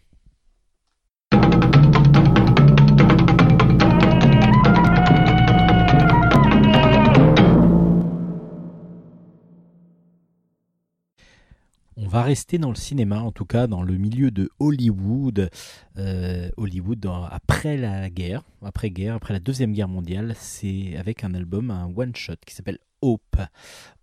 [12.00, 15.50] on va rester dans le cinéma, en tout cas dans le milieu de Hollywood.
[15.98, 21.34] Euh, Hollywood après la guerre, après guerre, après la deuxième guerre mondiale, c'est avec un
[21.34, 23.36] album, un one shot qui s'appelle Hope.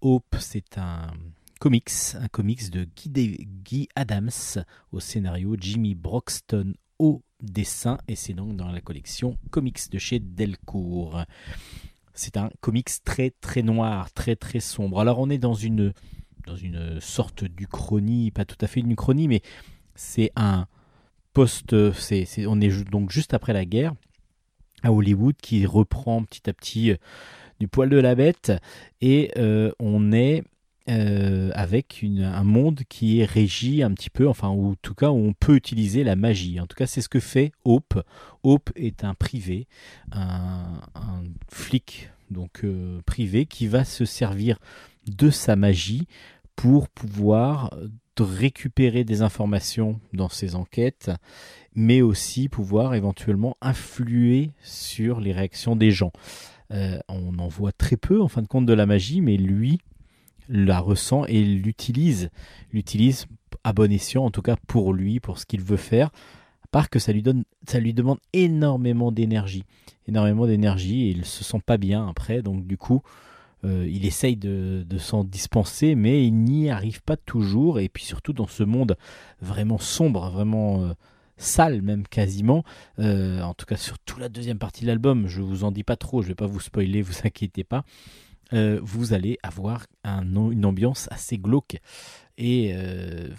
[0.02, 1.08] Hope, c'est un
[1.60, 1.90] comics,
[2.20, 4.30] un comics de Guy, de Guy Adams
[4.92, 10.20] au scénario, Jimmy Broxton au dessin, et c'est donc dans la collection comics de chez
[10.20, 11.24] Delcourt.
[12.14, 15.00] C'est un comics très très noir, très très sombre.
[15.00, 15.94] Alors on est dans une
[16.48, 19.42] dans une sorte d'uchronie, pas tout à fait une uchronie, mais
[19.96, 20.68] c'est un
[21.34, 21.76] post.
[21.94, 23.94] C'est, c'est, on est donc juste après la guerre
[24.84, 26.98] à Hollywood qui reprend petit à petit euh,
[27.60, 28.52] du poil de la bête
[29.02, 30.44] et euh, on est
[30.90, 34.94] euh, avec une, un monde qui est régi un petit peu, enfin, ou en tout
[34.94, 36.60] cas où on peut utiliser la magie.
[36.62, 38.02] En tout cas, c'est ce que fait Hope.
[38.44, 39.68] Hope est un privé,
[40.12, 42.66] un, un flic donc
[43.06, 44.60] privé qui va se servir
[45.08, 46.08] de sa magie
[46.58, 47.74] pour pouvoir
[48.24, 51.12] récupérer des informations dans ses enquêtes,
[51.76, 56.12] mais aussi pouvoir éventuellement influer sur les réactions des gens.
[56.72, 59.80] Euh, on en voit très peu en fin de compte de la magie, mais lui
[60.50, 62.30] la ressent et l'utilise,
[62.72, 63.28] l'utilise
[63.64, 66.08] à bon escient, en tout cas pour lui, pour ce qu'il veut faire.
[66.64, 69.64] À part que ça lui donne, ça lui demande énormément d'énergie,
[70.08, 73.02] énormément d'énergie, et il se sent pas bien après, donc du coup,
[73.64, 77.80] euh, il essaye de, s'en dispenser, mais il n'y arrive pas toujours.
[77.80, 78.98] Et puis surtout dans ce monde
[79.42, 80.94] vraiment sombre, vraiment euh,
[81.38, 82.64] sale même quasiment.
[83.00, 85.84] Euh, en tout cas sur toute la deuxième partie de l'album, je vous en dis
[85.84, 87.84] pas trop, je vais pas vous spoiler, vous inquiétez pas.
[88.52, 91.78] vous allez avoir une ambiance assez glauque
[92.38, 92.74] et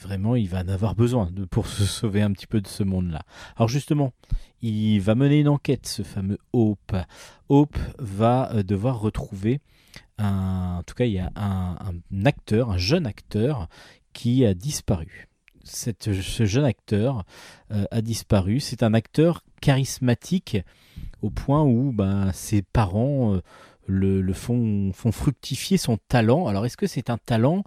[0.03, 3.23] vraiment il va en avoir besoin pour se sauver un petit peu de ce monde-là.
[3.57, 4.13] Alors justement,
[4.61, 6.95] il va mener une enquête, ce fameux Hope.
[7.49, 9.61] Hope va devoir retrouver
[10.19, 13.69] en tout cas, il y a un, acteur, un jeune acteur
[14.13, 15.29] qui a disparu.
[15.65, 17.25] ce jeune acteur
[17.71, 18.61] euh, a disparu.
[18.61, 20.59] C'est un acteur charismatique
[21.23, 23.43] au point où ben, ses parents euh,
[23.87, 26.47] le, font, font, fructifier son talent.
[26.47, 27.65] Alors, est-ce que c'est un talent?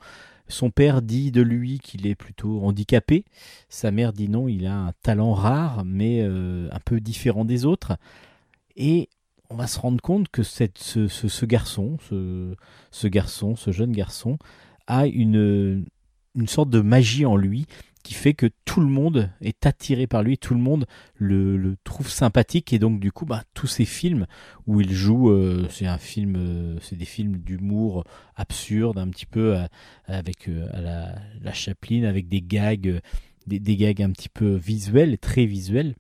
[0.48, 3.24] Son père dit de lui qu'il est plutôt handicapé.
[3.70, 7.66] Sa mère dit non, il a un talent rare, mais euh, un peu différent des
[7.66, 7.98] autres.
[8.76, 9.10] Et
[9.52, 14.38] on va se rendre compte que cette, ce, garçon, ce, garçon, ce jeune garçon,
[14.88, 15.86] a une,
[16.36, 17.68] une sorte de magie en lui
[18.04, 22.10] qui fait que tout le monde est attiré par lui, tout le monde le, trouve
[22.10, 24.26] sympathique et donc du coup, bah, tous ces films
[24.66, 29.28] où il joue, euh, c'est un film, euh, c'est des films d'humour absurde, un petit
[29.28, 29.68] peu euh,
[30.06, 33.02] avec la, la Chaplin, avec des gags,
[33.46, 35.94] des, des, gags un petit peu visuels, très visuels.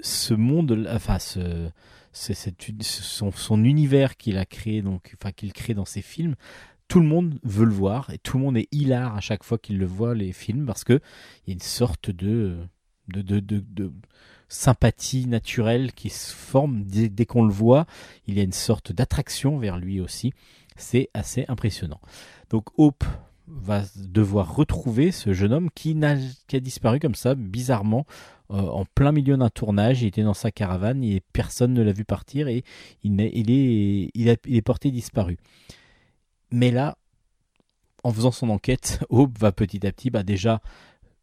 [0.00, 1.70] ce monde, enfin ce
[2.12, 6.34] c'est son, univers qu'il a créé, donc, enfin qu'il crée dans ses films.
[6.88, 9.58] Tout le monde veut le voir et tout le monde est hilar à chaque fois
[9.58, 11.00] qu'il le voit les films parce que
[11.46, 12.58] il y a une sorte de
[13.08, 13.92] de, de, de,
[14.48, 17.86] sympathie naturelle qui se forme dès, dès qu'on le voit.
[18.26, 20.32] Il y a une sorte d'attraction vers lui aussi.
[20.76, 22.00] C'est assez impressionnant.
[22.50, 23.04] Donc Hope
[23.46, 28.06] va devoir retrouver ce jeune homme qui, a, qui a disparu comme ça, bizarrement,
[28.50, 30.02] euh, en plein milieu d'un tournage.
[30.02, 32.64] Il était dans sa caravane et personne ne l'a vu partir et
[33.02, 35.36] il est, porté disparu.
[36.50, 36.96] Mais là,
[38.02, 40.60] en faisant son enquête, Aube va petit à petit bah, déjà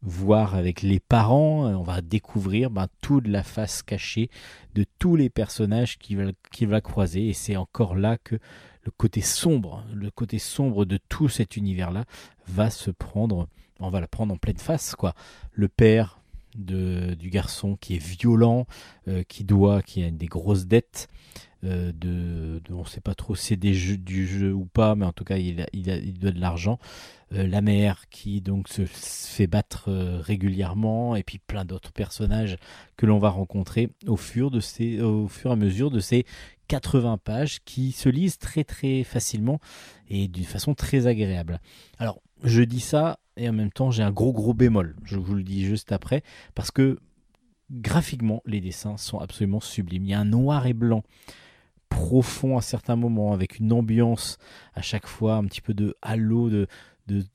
[0.00, 4.30] voir avec les parents, on va découvrir bah, toute la face cachée
[4.74, 6.30] de tous les personnages qu'il va,
[6.62, 8.36] va croiser et c'est encore là que
[8.84, 12.04] le côté sombre, le côté sombre de tout cet univers-là
[12.46, 13.48] va se prendre,
[13.80, 15.14] on va la prendre en pleine face quoi.
[15.52, 16.20] Le père
[16.54, 18.66] du garçon qui est violent,
[19.06, 21.08] euh, qui doit, qui a des grosses dettes.
[21.64, 25.12] Euh, de, on ne sait pas trop si c'est du jeu ou pas, mais en
[25.12, 25.66] tout cas il, a,
[26.12, 26.78] doit de l'argent.
[27.32, 29.90] Euh, la mère qui donc se fait battre
[30.20, 32.56] régulièrement, et puis plein d'autres personnages
[32.96, 36.24] que l'on va rencontrer au fur, de ces, au fur et à mesure de ces
[36.68, 39.58] 80 pages qui se lisent très très facilement
[40.08, 41.60] et d'une façon très agréable.
[41.98, 45.34] Alors je dis ça et en même temps j'ai un gros gros bémol, je vous
[45.34, 46.22] le dis juste après,
[46.54, 46.98] parce que
[47.70, 50.04] graphiquement les dessins sont absolument sublimes.
[50.04, 51.02] Il y a un noir et blanc
[51.88, 54.38] profond à certains moments, avec une ambiance
[54.74, 56.66] à chaque fois, un petit peu de halo, de,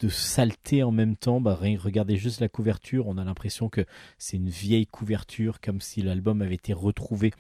[0.10, 1.41] saleté en même temps.
[1.41, 3.86] Bah, regardez juste la couverture, on a l'impression que
[4.18, 7.32] c'est une vieille couverture, comme si l'album avait été retrouvé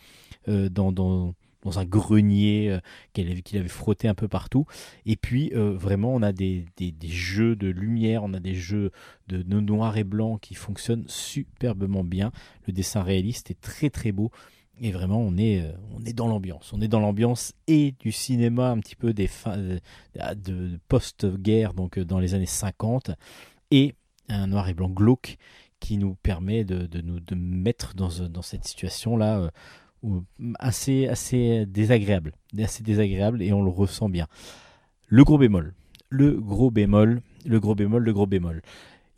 [0.47, 1.33] euh, dans,
[1.63, 2.79] dans un grenier euh,
[3.13, 4.65] qu'il avait, frotté un peu partout.
[5.05, 6.65] Et puis euh, vraiment, on a des,
[7.03, 8.91] jeux de lumière, on a des jeux
[9.27, 12.31] de, noir et blanc qui fonctionnent superbement bien.
[12.67, 14.31] Le dessin réaliste est très très beau.
[14.81, 16.73] Et vraiment, on est, euh, dans l'ambiance.
[16.73, 21.99] On est dans l'ambiance et du cinéma un petit peu des fins de, post-guerre, donc
[21.99, 23.11] dans les années 50,
[23.69, 23.93] et
[24.29, 25.37] un noir et blanc glauque
[25.79, 29.51] qui nous permet de, nous mettre dans, dans cette situation-là
[30.59, 32.33] assez, assez désagréable.
[32.57, 34.27] Assez désagréable et on le ressent bien.
[35.07, 35.73] Le gros bémol.
[36.09, 38.61] Le gros bémol, le gros bémol, le gros bémol.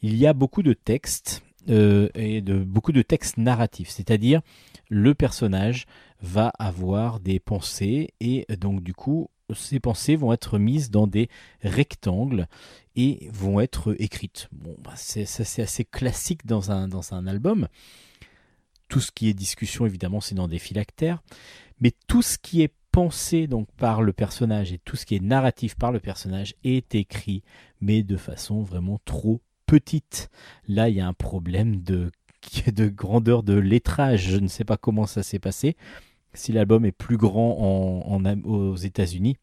[0.01, 4.41] Il y a beaucoup de textes euh, et de beaucoup de textes narratifs, c'est-à-dire
[4.89, 5.87] le personnage
[6.21, 11.29] va avoir des pensées et donc du coup ces pensées vont être mises dans des
[11.61, 12.47] rectangles
[12.95, 14.47] et vont être écrites.
[14.51, 15.23] Bon, bah c'est
[15.61, 17.67] assez classique dans un, dans un album.
[18.95, 21.21] Tout ce qui est discussion, évidemment, c'est dans des phylactères.
[21.81, 25.21] Mais tout ce qui est pensé donc par le personnage et tout ce qui est
[25.21, 27.43] narratif par le personnage est écrit,
[27.81, 30.29] mais de façon vraiment trop petite.
[30.69, 32.09] Là, il y a un problème de,
[32.73, 34.29] de grandeur de lettrage.
[34.29, 35.75] Je ne sais pas comment ça s'est passé.
[36.33, 38.07] Si l'album est plus grand
[38.45, 39.35] aux États-Unis,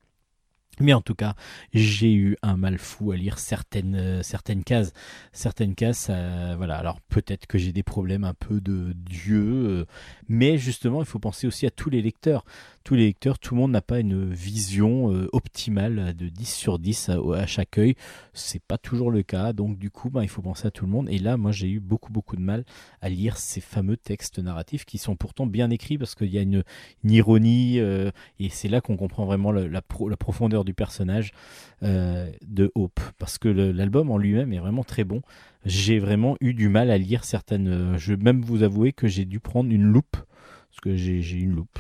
[0.81, 1.35] mais en tout cas,
[1.75, 4.93] j'ai eu un mal fou à lire certaines, euh, certaines cases.
[5.33, 6.11] Certaines cases,
[6.57, 6.77] voilà.
[6.77, 9.87] Alors peut-être que j'ai des problèmes un peu de Dieu, euh,
[10.29, 12.45] mais justement, il faut penser aussi à tous les lecteurs
[12.83, 16.79] tous les lecteurs, tout le monde n'a pas une vision euh, optimale de 10 sur
[16.79, 17.95] 10 à, chaque œil.
[18.33, 20.91] C'est pas toujours le cas, donc du coup, bah, il faut penser à tout le
[20.91, 21.09] monde.
[21.11, 22.65] Et là, moi, j'ai eu beaucoup, beaucoup de mal
[23.01, 26.43] à lire ces fameux textes narratifs qui sont pourtant bien écrits parce qu'il y a
[26.43, 26.65] une,
[27.05, 31.33] ironie euh, et c'est là qu'on comprend vraiment la, profondeur du personnage
[31.83, 33.01] euh, de Hope.
[33.19, 35.23] Parce que l'album en lui-même est vraiment très bon.
[35.65, 37.97] J'ai vraiment eu du mal à lire certaines.
[37.97, 40.17] je vais même vous avouer que j'ai dû prendre une loupe
[40.73, 41.79] parce que j'ai une loupe,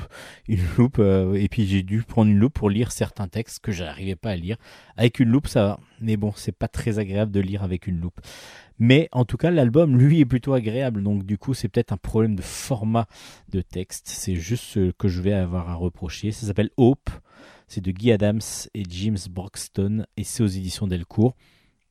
[0.48, 3.72] une loupe, euh, et puis j'ai dû prendre une loupe pour lire certains textes que
[3.72, 4.56] je n'arrivais pas à lire.
[4.98, 7.98] Avec une loupe, ça va, mais bon, c'est pas très agréable de lire avec une
[7.98, 8.20] loupe.
[8.78, 11.96] Mais en tout cas, l'album, lui, est plutôt agréable, donc du coup, c'est peut-être un
[11.96, 13.06] problème de format
[13.48, 14.08] de texte.
[14.08, 16.30] C'est juste ce que je vais avoir à reprocher.
[16.30, 17.08] Ça s'appelle Hope.
[17.68, 18.42] C'est de Guy Adams
[18.74, 21.34] et James Broxton, et c'est aux éditions Delcourt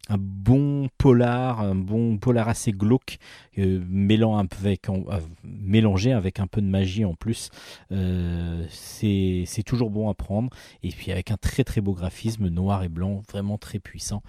[0.09, 3.17] un bon polar, un bon polar assez glauque,
[3.57, 7.49] euh, euh, mélangé avec un peu de magie en plus.
[7.91, 10.49] Euh, c'est toujours bon à prendre.
[10.83, 14.23] Et puis avec un très très beau graphisme noir et blanc, vraiment très puissant.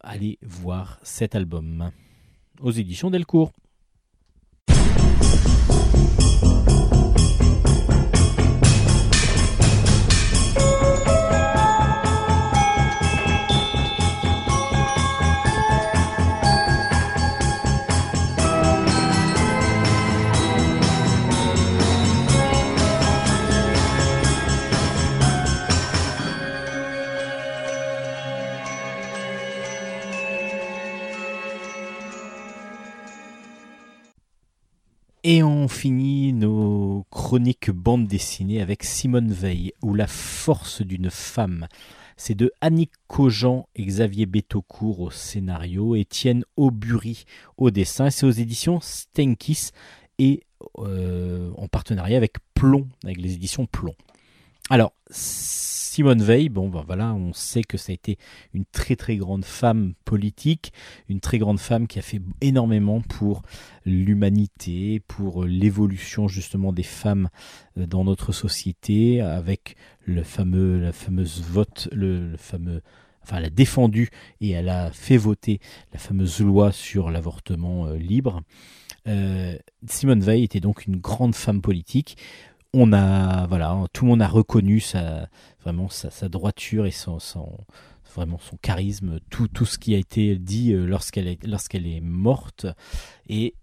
[0.00, 1.90] allez voir cet album
[2.60, 3.52] aux éditions Delcourt.
[35.24, 41.68] Et on finit nos chroniques bande dessinée avec Simone Veil ou La force d'une femme.
[42.16, 47.22] C'est de Annick Cogent et Xavier Bétocourt au scénario, Étienne Aubury
[47.56, 48.10] au dessin.
[48.10, 49.70] C'est aux éditions Stenkis
[50.18, 50.42] et
[50.78, 53.94] euh, en partenariat avec Plomb, avec les éditions Plomb.
[54.72, 58.16] Alors, Simone Veil, bon ben voilà, on sait que ça a été
[58.54, 60.72] une très très grande femme politique,
[61.10, 63.42] une très grande femme qui a fait énormément pour
[63.84, 67.28] l'humanité, pour l'évolution justement des femmes
[67.76, 72.80] euh, dans notre société, avec le fameux, la fameuse vote, le, fameux
[73.22, 74.08] enfin elle a défendu
[74.40, 75.60] et elle a fait voter
[75.92, 78.40] la fameuse loi sur l'avortement euh, libre.
[79.08, 79.56] Euh,
[79.86, 82.16] Simone Veil était donc une grande femme politique
[82.74, 85.28] on a voilà, tout le monde a reconnu sa
[85.60, 87.18] vraiment sa, droiture et son,
[88.14, 92.00] vraiment son charisme, tout, tout ce qui a été dit euh, lorsqu'elle est lorsqu'elle est
[92.00, 92.66] morte
[93.28, 93.54] et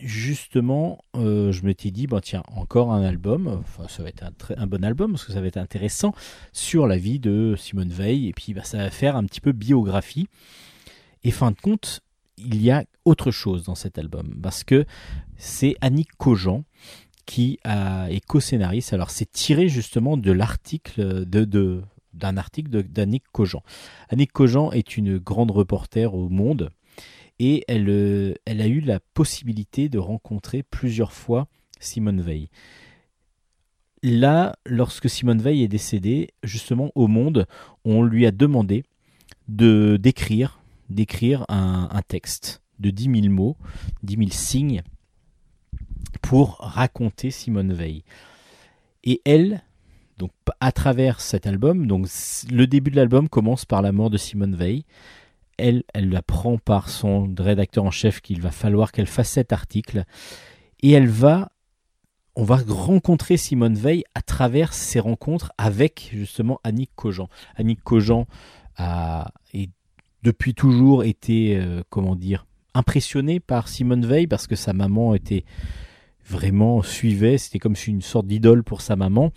[0.00, 4.32] justement, euh, je m'étais dit, bon, tiens, encore un album, enfin, ça va être un,
[4.56, 6.14] un, bon album, parce que ça va être intéressant,
[6.52, 9.52] sur la vie de Simone Veil, et puis bah, ça va faire un petit peu
[9.52, 10.28] biographie.
[11.24, 12.00] Et fin de compte,
[12.36, 14.84] il y a autre chose dans cet album, parce que
[15.36, 16.64] c'est Annick Cogent
[17.28, 18.94] qui est co-scénariste.
[18.94, 21.82] Alors c'est tiré justement de l'article de,
[22.14, 23.62] d'un article d'Annick Cogent.
[24.08, 26.70] Annick Cogent est une grande reporter au Monde
[27.38, 31.48] et elle, euh, elle a eu la possibilité de rencontrer plusieurs fois
[31.80, 32.48] Simone Veil.
[34.02, 37.46] Là, lorsque Simone Veil est décédée, justement au Monde,
[37.84, 38.84] on lui a demandé
[39.48, 43.58] de d'écrire d'écrire un, un texte de 10 000 mots,
[44.02, 44.82] 10 000 signes
[46.22, 48.04] pour raconter Simone Veil.
[49.04, 49.62] Et elle,
[50.18, 50.30] donc
[50.60, 52.08] à travers cet album, donc
[52.50, 54.84] le début de l'album commence par la mort de Simone Veil.
[55.56, 60.04] Elle, elle apprend par son rédacteur en chef qu'il va falloir qu'elle fasse cet article
[60.80, 61.50] et elle va
[62.36, 67.28] on va rencontrer Simone Veil à travers ses rencontres avec justement Annick Cogent.
[67.56, 68.28] Annick Cogent
[68.76, 69.32] a
[70.22, 72.46] depuis toujours été euh, comment dire
[72.78, 75.44] impressionnée par Simone Veil parce que sa maman était
[76.28, 79.32] vraiment suivait, c'était comme une sorte d'idole pour sa maman.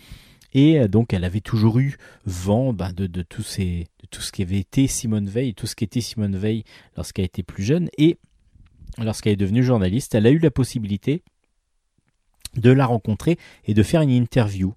[0.54, 4.22] Et euh, donc elle avait toujours eu vent bah, de, de, tout ces, de tout
[4.22, 6.64] ce qui avait été Simone Veil, tout ce qui était Simone Veil
[6.96, 7.90] lorsqu'elle était plus jeune.
[7.98, 8.18] Et
[8.98, 11.24] lorsqu'elle est devenue journaliste, elle a eu la possibilité
[12.56, 14.74] de la rencontrer et de faire une interview.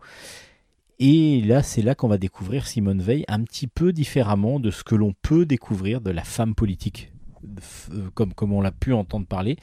[1.01, 4.85] Et là, c'est là qu'on va découvrir Simone Veil un petit peu différemment de ce
[4.85, 7.11] que l'on peut découvrir de la femme politique
[8.15, 9.57] comme, comme on l'a pu entendre parler,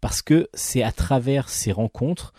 [0.00, 2.32] parce que c'est à travers ces rencontres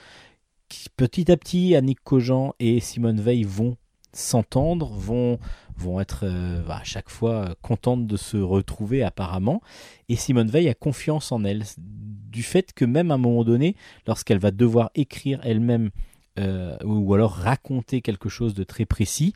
[0.97, 3.77] petit à petit, Annick Cogent et Simone Veil vont
[4.13, 5.39] s'entendre, vont,
[5.77, 9.61] vont être euh, à chaque fois contentes de se retrouver apparemment.
[10.09, 13.75] Et Simone Veil a confiance en elle, du fait que même à un moment donné,
[14.07, 15.89] lorsqu'elle va devoir écrire elle-même
[16.37, 19.33] euh, ou alors raconter quelque chose de très précis,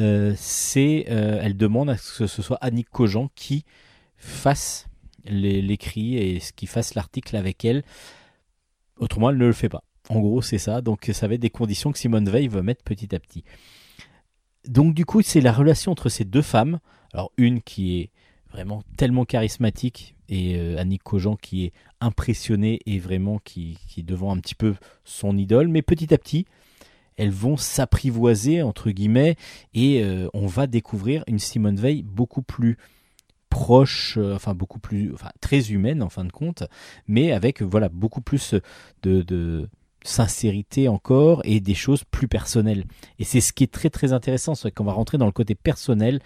[0.00, 3.64] euh, c'est, elle demande à ce que ce soit Annick Cogent qui
[4.16, 4.86] fasse
[5.24, 7.82] l'écrit et qui fasse l'article avec elle.
[8.98, 9.84] Autrement, elle ne le fait pas.
[10.08, 10.80] En gros, c'est ça.
[10.80, 13.44] Donc, ça va être des conditions que Simone Veil va mettre petit à petit.
[14.66, 16.78] Donc, du coup, c'est la relation entre ces deux femmes.
[17.12, 18.10] Alors, une qui est
[18.50, 24.04] vraiment tellement charismatique et euh, Annick Cogent qui est impressionnée et vraiment qui, qui est
[24.04, 25.68] devant un petit peu son idole.
[25.68, 26.46] Mais petit à petit,
[27.16, 29.36] elles vont s'apprivoiser, entre guillemets,
[29.74, 32.78] et euh, on va découvrir une Simone Veil beaucoup plus
[33.52, 36.64] proche, euh, enfin beaucoup plus, enfin très humaine en fin de compte,
[37.06, 38.54] mais avec voilà beaucoup plus
[39.02, 39.68] de,
[40.04, 42.84] sincérité encore et des choses plus personnelles.
[43.18, 45.54] Et c'est ce qui est très très intéressant, c'est qu'on va rentrer dans le côté
[45.54, 46.20] personnel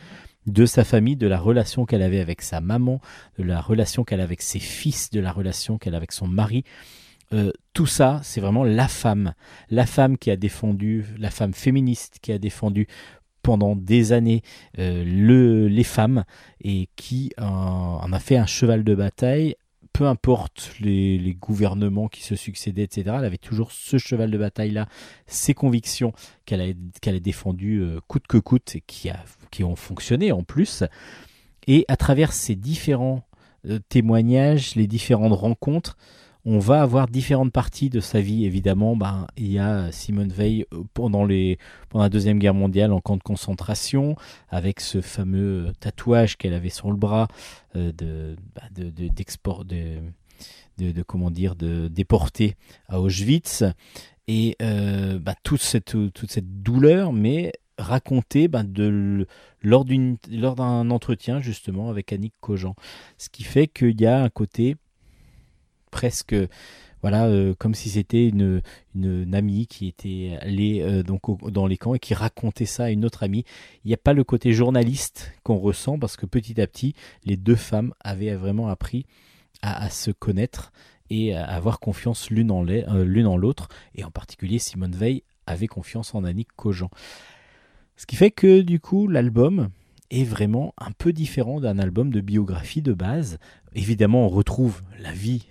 [0.47, 3.01] de sa famille, de la relation qu'elle avait avec sa maman,
[3.39, 6.29] de la relation qu'elle a avec ses fils, de la relation qu'elle a avec son
[6.29, 6.63] mari.
[7.33, 9.35] Euh, tout ça, c'est vraiment la femme,
[9.69, 12.87] la femme qui a défendu, la femme féministe qui a défendu
[13.47, 14.43] pendant des années
[14.81, 16.25] euh, le, les femmes
[16.61, 19.55] et qui en a fait un cheval de bataille
[19.93, 24.89] peu importe les, gouvernements qui se succédaient, etc., elle avait toujours ce cheval de bataille-là,
[25.27, 26.13] ses convictions
[26.45, 30.85] qu'elle a, défendues euh, coûte que coûte et qui ont fonctionné en plus.
[31.67, 33.23] Et à travers ces différents
[33.65, 35.97] euh, témoignages, les différentes rencontres,
[36.47, 38.45] on va avoir différentes parties de sa vie.
[38.47, 43.17] Évidemment, ben, il y a Simone Veil euh, pendant, la Deuxième Guerre mondiale en camp
[43.17, 44.15] de concentration,
[44.49, 47.27] avec ce fameux tatouage qu'elle avait sur le bras
[47.75, 49.09] euh, de, bah, de, de,
[50.93, 52.55] de, comment dire, de déporté
[52.89, 53.65] à Auschwitz.
[54.29, 59.27] Et euh, bah, toute, cette, toute cette douleur, mais racontée bah, de,
[59.63, 59.85] lors,
[60.31, 62.77] lors d'un entretien justement avec Annick Cogent.
[63.19, 64.77] Ce qui fait qu'il y a un côté
[65.91, 66.35] presque
[67.03, 68.63] voilà, euh, comme si c'était une,
[68.97, 73.05] une, amie qui était allée euh, dans les camps et qui racontait ça à une
[73.05, 73.45] autre amie.
[73.85, 76.95] Il n'y a pas le côté journaliste qu'on ressent parce que petit à petit,
[77.25, 79.07] les deux femmes avaient vraiment appris
[79.63, 80.73] à, se connaître
[81.09, 83.69] et à avoir confiance l'une en euh, l'une en l'autre.
[83.95, 86.91] Et en particulier, Simone Veil avait confiance en Annick Cogent.
[87.97, 89.69] Ce qui fait que du coup, l'album
[90.11, 93.39] est vraiment un peu différent d'un album de biographie de base.
[93.75, 95.47] Évidemment, on retrouve la vie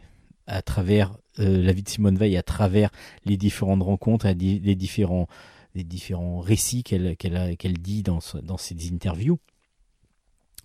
[0.47, 2.89] à travers euh, la vie de Simone Veil, à travers
[3.25, 5.27] les différentes rencontres, les différents,
[5.73, 9.39] les différents récits qu'elle dit dans, dans ses interviews.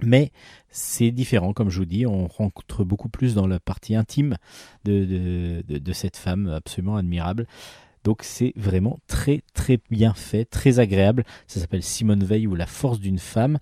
[0.03, 0.33] Mais
[0.71, 4.37] c'est différent, comme je vous dis, on rencontre beaucoup plus dans la partie intime
[4.85, 7.47] de, de, de cette femme absolument admirable.
[8.03, 11.25] Donc c'est vraiment très très bien fait, très agréable.
[11.47, 13.59] Ça s'appelle Simone Veil ou La force d'une femme.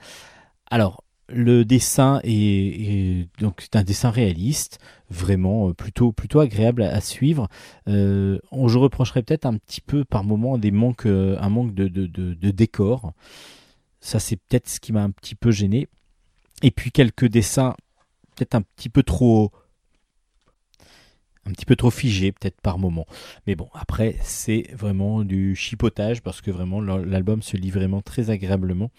[0.70, 4.78] Alors, le dessin est, donc c'est un dessin réaliste,
[5.10, 7.48] vraiment euh, plutôt plutôt agréable à, suivre.
[7.86, 11.88] Euh, je reprocherais peut-être un petit peu par moment des manques, euh, un manque de,
[11.88, 13.12] de, de, décor.
[14.00, 15.88] Ça c'est peut-être ce qui m'a un petit peu gêné.
[16.62, 17.74] Et puis quelques dessins
[18.34, 19.52] peut-être un petit peu trop
[21.44, 23.06] un petit peu trop figés peut-être par moment.
[23.46, 28.30] Mais bon, après c'est vraiment du chipotage parce que vraiment l'album se lit vraiment très
[28.30, 28.90] agréablement.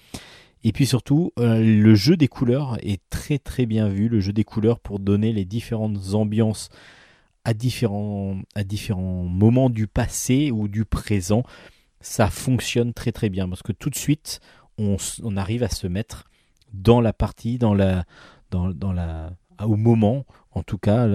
[0.63, 4.33] Et puis surtout, euh, le jeu des couleurs est très très bien vu, le jeu
[4.33, 6.69] des couleurs pour donner les différentes ambiances
[7.45, 11.43] à différents, à différents moments du passé ou du présent.
[12.01, 14.41] Ça fonctionne très très bien parce que tout de suite,
[14.77, 14.97] on,
[15.35, 16.25] arrive à se mettre
[16.73, 18.05] dans la partie, dans la,
[18.51, 19.31] dans, dans la,
[19.61, 21.05] au moment, en tout cas,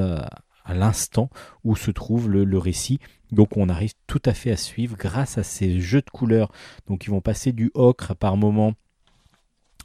[0.64, 1.30] à l'instant
[1.62, 2.98] où se trouve le, le, récit.
[3.32, 6.50] Donc on arrive tout à fait à suivre grâce à ces jeux de couleurs.
[6.86, 8.74] Donc ils vont passer du ocre par moment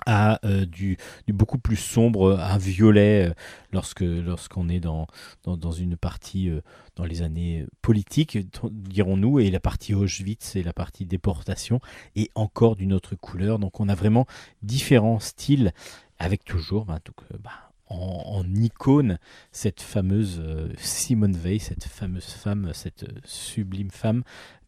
[0.05, 0.97] à euh, du,
[1.27, 3.33] beaucoup plus sombre, un violet, euh,
[3.71, 5.07] lorsque lorsqu'on est dans,
[5.43, 6.61] dans, une partie euh,
[6.95, 11.79] dans les années politiques, dirons-nous, et la partie Auschwitz, c'est la partie déportation,
[12.15, 13.59] et encore d'une autre couleur.
[13.59, 14.25] Donc on a vraiment
[14.61, 15.73] différents styles,
[16.17, 16.99] avec toujours bah,
[17.41, 19.19] bah, en, icône
[19.51, 20.43] cette fameuse
[20.77, 24.23] Simone Veil, cette fameuse femme, cette sublime femme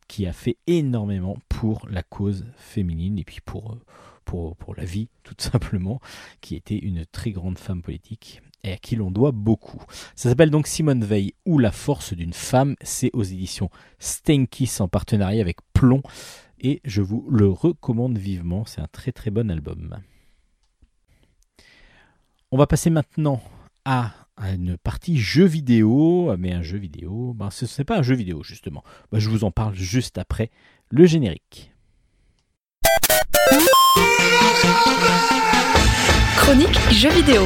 [0.08, 3.78] qui a fait énormément pour la cause féminine et puis pour
[4.26, 5.99] pour, pour la vie, tout simplement,
[6.41, 9.81] qui était une très grande femme politique et à qui l'on doit beaucoup.
[10.15, 12.76] Ça s'appelle donc Simone Veil ou La force d'une femme.
[12.81, 13.69] C'est aux éditions
[13.99, 16.03] Stenkiss en partenariat avec Plomb
[16.60, 18.65] et je vous le recommande vivement.
[18.65, 19.98] C'est un très très bon album.
[22.52, 23.41] On va passer maintenant
[23.85, 28.15] à une partie jeu vidéo, mais un jeu vidéo, ben, ce n'est pas un jeu
[28.15, 28.84] vidéo justement.
[29.11, 30.52] Ben, je vous en parle juste après
[30.89, 31.72] le générique.
[36.38, 37.43] Chronique jeux vidéo.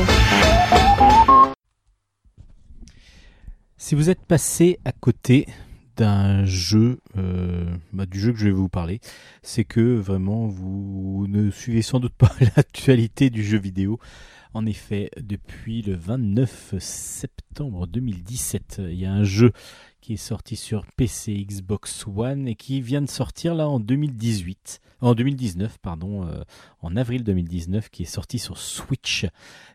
[3.77, 5.47] Si vous êtes passé à côté
[5.95, 8.99] d'un jeu, euh, bah, du jeu que je vais vous parler,
[9.43, 13.99] c'est que vraiment vous ne suivez sans doute pas l'actualité du jeu vidéo.
[14.53, 19.51] En effet, depuis le 29 septembre 2017, il y a un jeu
[20.05, 24.79] qui est sorti sur PC, Xbox One et qui vient de sortir là en 2018,
[25.01, 26.43] en 2019 pardon, euh,
[26.81, 29.25] en avril 2019, qui est sorti sur Switch.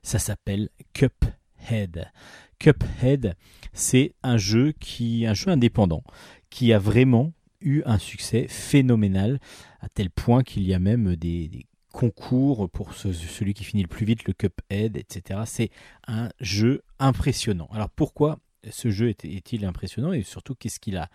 [0.05, 2.12] Ça s'appelle Cuphead.
[2.61, 3.35] Cuphead,
[3.73, 6.05] c'est un jeu qui, un jeu indépendant,
[6.48, 9.40] qui a vraiment eu un succès phénoménal
[9.81, 14.07] à tel point qu'il y a même des, concours pour celui qui finit le plus
[14.07, 15.40] vite le Cuphead, etc.
[15.47, 15.70] C'est
[16.07, 17.69] un jeu impressionnant.
[17.73, 18.39] Alors pourquoi
[18.69, 21.09] ce jeu est-il impressionnant et surtout qu'est-ce qu'il a,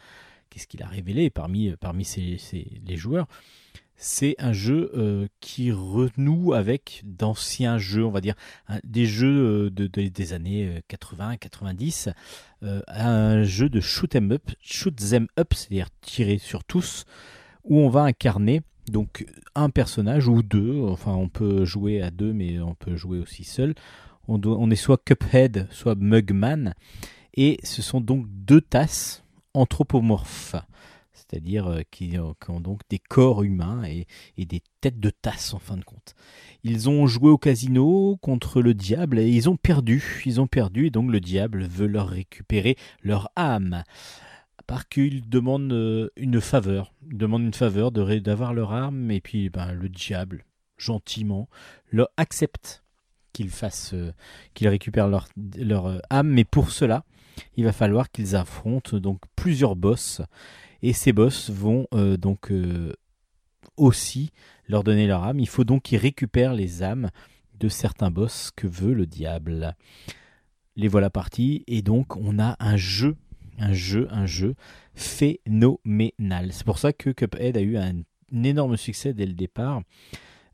[0.50, 2.08] qu'est-ce a révélé parmi, parmi
[2.86, 3.28] les joueurs?
[3.98, 8.36] C'est un jeu euh, qui renoue avec d'anciens jeux, on va dire,
[8.84, 12.12] des jeux euh, de, des années 80-90,
[12.64, 14.94] euh, un jeu de shoot 'em up, shoot
[15.40, 17.06] up, c'est-à-dire tirer sur tous,
[17.64, 22.34] où on va incarner donc un personnage ou deux, enfin on peut jouer à deux,
[22.34, 23.76] mais on peut jouer aussi seul.
[24.28, 26.74] On, on est soit Cuphead, soit Mugman,
[27.36, 30.56] et ce sont donc deux tasses anthropomorphes
[31.16, 34.06] c'est-à-dire euh, qui, ont donc des corps humains et,
[34.38, 36.16] des têtes de tasse en fin de compte.
[36.64, 40.24] Ils ont joué au casino contre le diable et ils ont perdu.
[40.26, 43.84] Ils ont perdu et donc le diable veut leur récupérer leur âme.
[44.58, 49.22] À part qu'ils demandent euh, une faveur, ils demandent une faveur d'avoir leur âme et
[49.22, 50.46] puis ben, le diable
[50.78, 51.48] gentiment
[51.92, 52.84] leur accepte
[53.34, 54.14] qu'ils fassent, euh,
[54.54, 57.04] qu'ils récupèrent leur, leur âme, mais pour cela,
[57.58, 60.22] il va falloir qu'ils affrontent donc plusieurs boss
[60.82, 62.94] et ces boss vont euh, donc euh,
[63.78, 64.32] aussi
[64.68, 65.40] leur donner leur âme.
[65.40, 67.10] Il faut donc qu'ils récupèrent les âmes
[67.60, 69.76] de certains boss que veut le diable.
[70.76, 73.16] Les voilà partis et donc on a un jeu,
[73.58, 74.56] un jeu, un jeu
[74.94, 76.52] phénoménal.
[76.52, 78.02] C'est pour ça que Cuphead a eu un,
[78.44, 79.82] énorme succès dès le départ.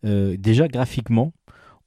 [0.05, 1.33] Euh, déjà graphiquement,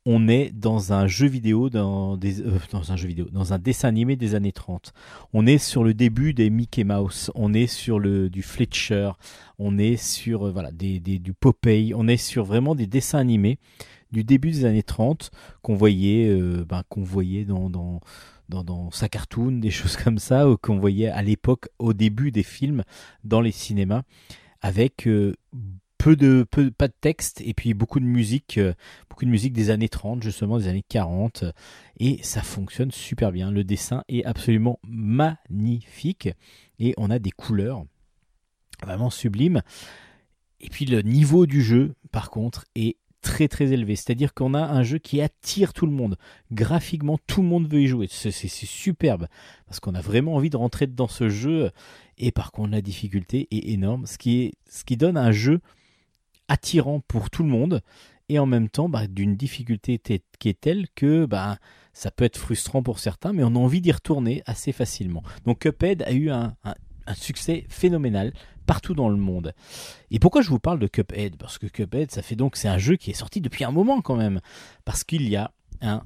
[0.06, 3.58] on est dans un jeu vidéo, dans, des, euh, dans un jeu vidéo, dans un
[3.58, 4.92] dessin animé des années 30.
[5.32, 9.12] On est sur le début des Mickey Mouse, on est sur le du Fletcher,
[9.58, 13.58] on est sur euh, voilà des, du Popeye, on est sur vraiment des dessins animés
[14.12, 15.30] du début des années 30
[15.62, 18.00] qu'on voyait, euh, ben, qu'on voyait dans, dans
[18.50, 22.84] dans, sa cartoon, des choses comme ça, qu'on voyait à l'époque au début des films
[23.24, 24.02] dans les cinémas,
[24.60, 25.08] avec
[26.04, 28.74] peu de peu, pas de texte et puis beaucoup de musique euh,
[29.08, 31.46] beaucoup de musique des années 30 justement des années 40
[31.98, 36.28] et ça fonctionne super bien le dessin est absolument magnifique
[36.78, 37.86] et on a des couleurs
[38.82, 39.62] vraiment sublimes
[40.60, 43.96] et puis le niveau du jeu par contre est très très élevé.
[43.96, 46.18] C'est-à-dire qu'on a un jeu qui attire tout le monde.
[46.52, 48.06] Graphiquement, tout le monde veut y jouer.
[48.10, 49.28] C'est superbe
[49.64, 51.70] parce qu'on a vraiment envie de rentrer dans ce jeu.
[52.18, 55.62] Et par contre, la difficulté est énorme, ce qui, est, ce qui donne un jeu
[56.48, 57.82] attirant pour tout le monde
[58.28, 61.58] et en même temps bah, d'une difficulté qui est telle que bah,
[61.92, 65.22] ça peut être frustrant pour certains, mais on a envie d'y retourner assez facilement.
[65.44, 66.54] Donc Cuphead a eu un,
[67.14, 68.32] succès phénoménal
[68.66, 69.52] partout dans le monde.
[70.10, 71.36] Et pourquoi je vous parle de Cuphead?
[71.36, 74.00] Parce que Cuphead, ça fait donc c'est un jeu qui est sorti depuis un moment
[74.00, 74.40] quand même,
[74.84, 75.52] parce qu'il y a
[75.82, 76.02] un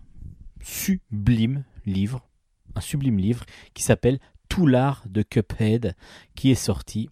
[0.61, 2.29] sublime livre,
[2.75, 3.45] un sublime livre
[3.75, 5.95] qui s'appelle Tout l'art de Cuphead,
[6.35, 7.09] qui est sorti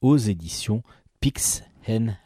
[0.00, 0.82] aux éditions
[1.20, 1.62] Pix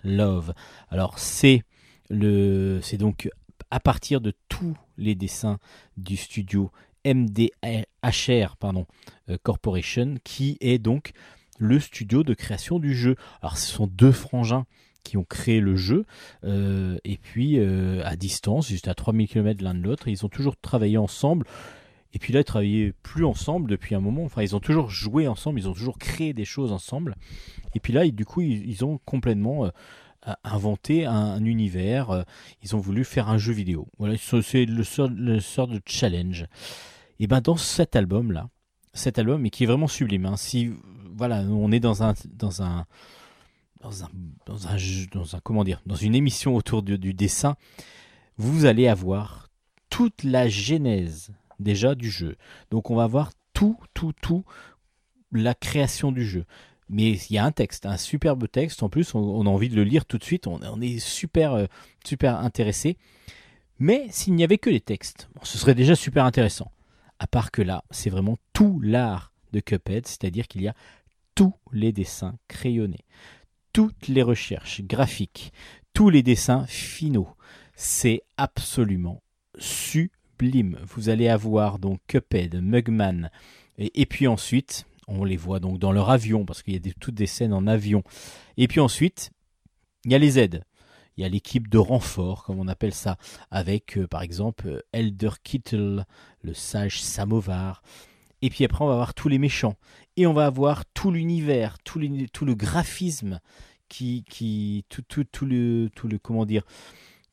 [0.02, 0.54] Love.
[0.90, 1.62] Alors c'est
[2.10, 3.30] le, c'est donc
[3.70, 5.58] à partir de tous les dessins
[5.96, 6.70] du studio
[7.04, 8.86] MDHR pardon,
[9.28, 11.12] euh, Corporation, qui est donc
[11.58, 13.16] le studio de création du jeu.
[13.40, 14.66] Alors ce sont deux frangins
[15.04, 16.04] qui ont créé le jeu,
[16.44, 20.28] euh, et puis euh, à distance, juste à 3000 km l'un de l'autre, ils ont
[20.28, 21.44] toujours travaillé ensemble.
[22.14, 24.24] Et puis là, ils travaillaient plus ensemble depuis un moment.
[24.24, 27.16] Enfin, ils ont toujours joué ensemble, ils ont toujours créé des choses ensemble.
[27.74, 29.70] Et puis là, du coup, ils, ont complètement euh,
[30.44, 32.10] inventé un, univers.
[32.10, 32.22] Euh,
[32.62, 33.88] ils ont voulu faire un jeu vidéo.
[33.98, 36.46] Voilà, c'est le sort, le de challenge.
[37.18, 38.48] Et ben dans cet album là,
[38.94, 40.26] cet album, mais qui est vraiment sublime.
[40.26, 40.70] Hein, si
[41.14, 42.86] voilà, on est dans un dans un
[43.80, 44.08] dans un
[44.44, 47.56] dans un, comment dire, dans une émission autour du dessin,
[48.36, 49.48] vous allez avoir
[49.88, 51.32] toute la genèse
[51.62, 52.36] déjà du jeu.
[52.70, 54.44] Donc on va voir tout, tout, tout
[55.32, 56.44] la création du jeu.
[56.88, 58.82] Mais il y a un texte, un superbe texte.
[58.82, 60.46] En plus, on, a envie de le lire tout de suite.
[60.46, 61.66] On, est super, euh,
[62.04, 62.98] super intéressé.
[63.78, 66.70] Mais s'il n'y avait que les textes, ce serait déjà super intéressant.
[67.18, 70.74] À part que là, c'est vraiment tout l'art de Cuphead, c'est-à-dire qu'il y a
[71.34, 73.06] tous les dessins crayonnés,
[73.72, 75.52] toutes les recherches graphiques,
[75.94, 77.28] tous les dessins finaux.
[77.74, 79.22] C'est absolument
[80.86, 83.30] Vous allez avoir donc Cuphead, Mugman,
[83.78, 87.14] et, puis ensuite, on les voit donc dans leur avion, parce qu'il y a toutes
[87.14, 88.02] des scènes en avion.
[88.56, 89.30] Et puis ensuite,
[90.04, 90.64] il y a les aides.
[91.16, 93.18] Il y a l'équipe de renfort, comme on appelle ça,
[93.50, 96.06] avec euh, par exemple euh, Elder Kittle,
[96.42, 97.82] le sage Samovar.
[98.40, 99.76] Et puis après, on va avoir tous les méchants.
[100.16, 102.00] Et on va avoir tout l'univers, tout,
[102.32, 103.40] tout, le graphisme,
[103.88, 106.64] qui, qui tout, tout, tout, le, tout le, comment dire,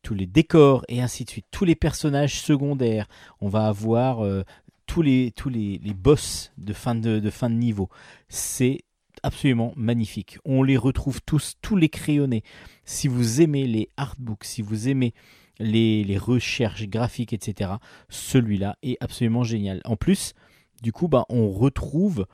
[0.01, 3.07] tous les décors et ainsi de suite, tous les personnages secondaires.
[3.41, 4.43] On va avoir euh,
[4.85, 7.89] tous les tous les, boss de fin de, fin de niveau.
[8.27, 8.81] C'est
[9.23, 10.37] absolument magnifique.
[10.45, 12.43] On les retrouve tous, tous les crayonnés.
[12.85, 15.13] Si vous aimez les artbooks, si vous aimez
[15.59, 17.71] les, les recherches graphiques, etc.,
[18.07, 19.81] celui-là est absolument génial.
[19.83, 20.33] En plus,
[20.81, 22.25] du coup, bah, on retrouve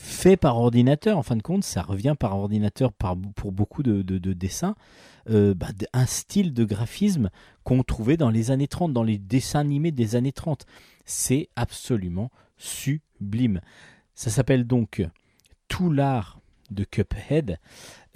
[0.00, 4.02] fait par ordinateur, en fin de compte, ça revient par ordinateur pour beaucoup de,
[4.32, 4.76] dessins,
[5.28, 7.30] euh, bah, un style de graphisme
[7.64, 10.66] qu'on trouvait dans les années 30, dans les dessins animés des années 30.
[11.04, 13.60] C'est absolument sublime.
[14.14, 15.04] Ça s'appelle donc
[15.66, 16.38] Tout l'art
[16.70, 17.58] de Cuphead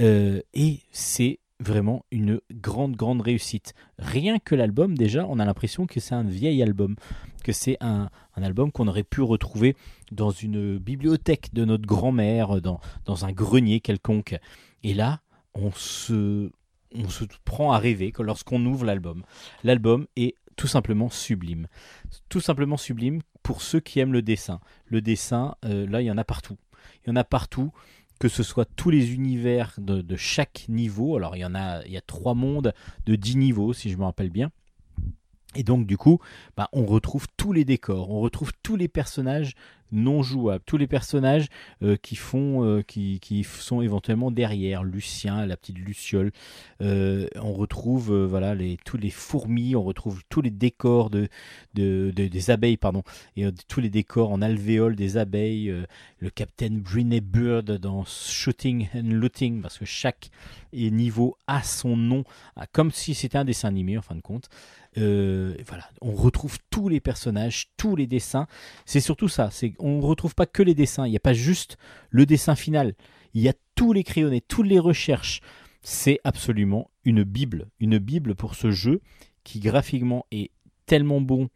[0.01, 3.75] euh, et c'est vraiment une grande, grande réussite.
[3.99, 6.97] Rien que l'album, déjà, on a l'impression que c'est un vieil album,
[7.45, 9.77] que c'est un, album qu'on aurait pu retrouver
[10.11, 14.37] dans une bibliothèque de notre grand-mère, dans, dans un grenier quelconque.
[14.83, 15.21] Et là,
[15.55, 16.51] on se,
[16.95, 19.23] on se prend à rêver lorsqu'on ouvre l'album.
[19.65, 21.67] L'album est tout simplement sublime.
[22.29, 24.61] Tout simplement sublime pour ceux qui aiment le dessin.
[24.87, 26.59] Le dessin, euh, là, il y en a partout.
[27.05, 27.73] Il y en a partout
[28.23, 31.17] que ce soit tous les univers de, chaque niveau.
[31.17, 32.73] Alors il y en a, il y a trois mondes
[33.05, 34.53] de 10 niveaux, si je me rappelle bien.
[35.55, 36.19] Et donc du coup,
[36.57, 39.55] bah, on retrouve tous les décors, on retrouve tous les personnages
[39.93, 41.49] non jouables, tous les personnages
[41.83, 46.33] euh, qui euh, sont éventuellement derrière, Lucien, la petite Luciole.
[46.81, 51.29] Euh, on retrouve voilà tous les fourmis, on retrouve tous les décors de,
[51.75, 53.03] de, des abeilles, pardon,
[53.37, 55.73] et tous les décors en alvéole des abeilles.
[56.19, 60.31] le Captain Brine Bird dans Shooting and Looting, parce que chaque
[60.73, 62.25] niveau a son nom,
[62.73, 64.49] comme si c'était un dessin animé en fin de compte.
[64.99, 68.47] Euh, voilà, on retrouve tous les personnages, tous les dessins.
[68.85, 69.51] C'est surtout ça.
[69.51, 71.07] C'est on retrouve pas que les dessins.
[71.07, 71.79] Il n'y a pas juste
[72.11, 72.95] le dessin final.
[73.35, 75.41] Il y a tous les crayonnés, toutes les recherches.
[75.83, 79.01] C'est absolument une bible, une bible pour ce jeu
[79.45, 80.51] qui graphiquement est
[80.87, 81.49] tellement bon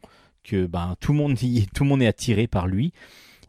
[0.43, 2.93] que ben, tout le monde y, tout le monde est attiré par lui.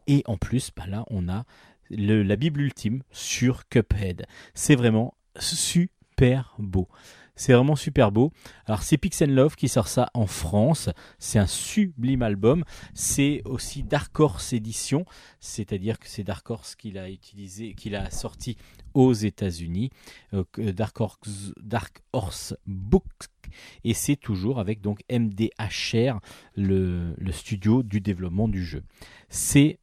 [0.07, 1.45] Et en plus, ben là, on a
[1.89, 4.25] la bible ultime sur Cuphead.
[4.53, 6.87] C'est vraiment super beau.
[7.39, 8.33] C'est vraiment super beau.
[8.65, 10.89] Alors c'est Pix Love qui sort ça en France.
[11.19, 12.65] C'est un sublime album.
[12.93, 15.05] C'est aussi Dark Horse Edition,
[15.39, 18.57] c'est-à-dire que c'est Dark Horse qu'il a utilisé, qu'il a sorti
[18.93, 19.89] aux États-Unis.
[20.33, 20.43] Euh,
[20.73, 23.29] Dark, Horse, Dark Horse Books
[23.85, 26.19] et c'est toujours avec donc MDHR,
[26.57, 28.83] le, le studio du développement du jeu.
[29.29, 29.79] C'est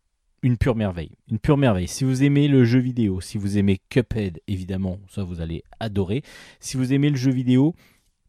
[0.47, 1.10] une pure merveille.
[1.28, 1.89] Une pure merveille.
[1.89, 6.23] Si vous aimez le jeu vidéo, si vous aimez Cuphead, évidemment, ça vous allez adorer.
[6.60, 7.74] Si vous aimez le jeu vidéo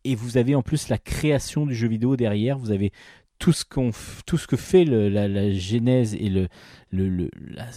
[0.04, 2.92] et vous avez en plus la création du jeu vidéo derrière, vous avez
[3.38, 3.92] tout ce, qu'on,
[4.26, 6.48] tout ce que fait la, genèse et le,
[6.90, 7.68] le, la,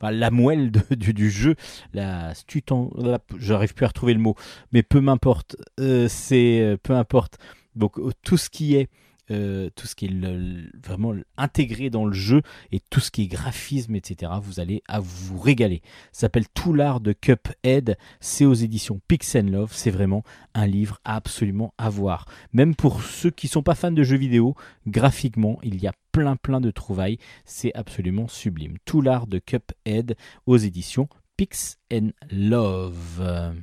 [0.00, 1.54] la la moelle du, jeu,
[1.92, 2.32] la
[3.38, 4.34] j'arrive plus à retrouver le mot,
[4.72, 7.38] mais peu m'importe, euh, c'est euh, peu importe.
[7.76, 8.88] Donc tout ce qui est
[9.30, 12.42] euh, tout ce qui est vraiment intégré dans le jeu
[12.72, 14.32] et tout ce qui est graphisme, etc.
[14.42, 15.82] Vous allez à vous régaler.
[16.12, 17.96] Ça s'appelle Tout l'art de Cuphead.
[18.20, 19.72] C'est aux éditions Pix Love.
[19.72, 20.24] C'est vraiment
[20.54, 22.26] un livre absolument à voir.
[22.52, 24.54] Même pour ceux qui sont pas fans de jeux vidéo,
[24.86, 27.18] graphiquement, il y a plein plein de trouvailles.
[27.44, 28.76] C'est absolument sublime.
[28.84, 31.78] Tout l'art de Cuphead aux éditions Pix
[32.30, 33.54] Love.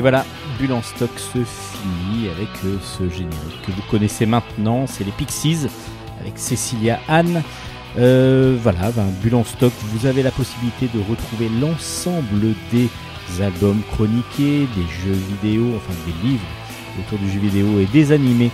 [0.00, 0.24] Et voilà,
[0.58, 5.12] Bulle en stock se finit avec euh, ce générique que vous connaissez maintenant, c'est les
[5.12, 5.66] Pixies
[6.22, 7.42] avec Cecilia Anne.
[7.98, 12.88] Euh, voilà, ben, Bulle en stock, vous avez la possibilité de retrouver l'ensemble des
[13.42, 16.46] albums chroniqués, des jeux vidéo, enfin des livres
[16.98, 18.50] autour du jeu vidéo et des animés,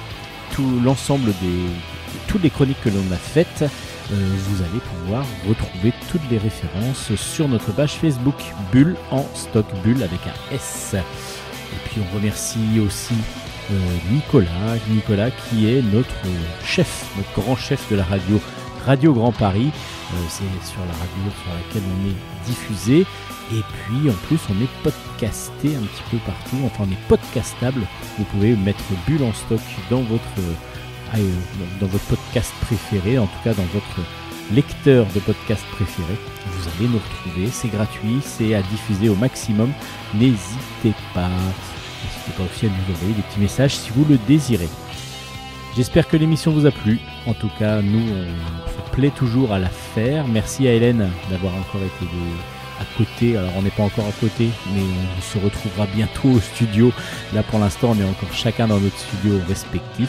[0.53, 3.63] tout l'ensemble des toutes les chroniques que l'on a faites.
[3.63, 8.35] Euh, vous allez pouvoir retrouver toutes les références sur notre page Facebook
[8.73, 10.97] Bulle en stock Bulle avec un S.
[11.99, 13.15] On remercie aussi
[13.71, 13.75] euh,
[14.13, 16.15] Nicolas, Nicolas qui est notre
[16.65, 18.41] chef, notre grand chef de la radio
[18.85, 19.71] Radio Grand Paris.
[20.13, 23.07] Euh, c'est sur la radio sur laquelle on est diffusé.
[23.53, 27.83] Et puis en plus on est podcasté un petit peu partout, enfin on est podcastable.
[28.19, 30.23] Vous pouvez mettre Bulle en stock dans votre,
[31.17, 31.31] euh,
[31.81, 34.01] dans votre podcast préféré, en tout cas dans votre
[34.53, 36.15] lecteur de podcast préféré.
[36.47, 39.73] Vous allez nous retrouver, c'est gratuit, c'est à diffuser au maximum.
[40.15, 41.31] N'hésitez pas.
[42.27, 44.69] N'hésitez pas aussi à nous envoyer des petits messages si vous le désirez.
[45.77, 46.99] J'espère que l'émission vous a plu.
[47.27, 50.27] En tout cas, nous, on se plaît toujours à la faire.
[50.27, 52.07] Merci à Hélène d'avoir encore été
[52.81, 53.37] à côté.
[53.37, 56.93] Alors, on n'est pas encore à côté, mais on se retrouvera bientôt au studio.
[57.35, 60.09] Là, pour l'instant, on est encore chacun dans notre studio respectif.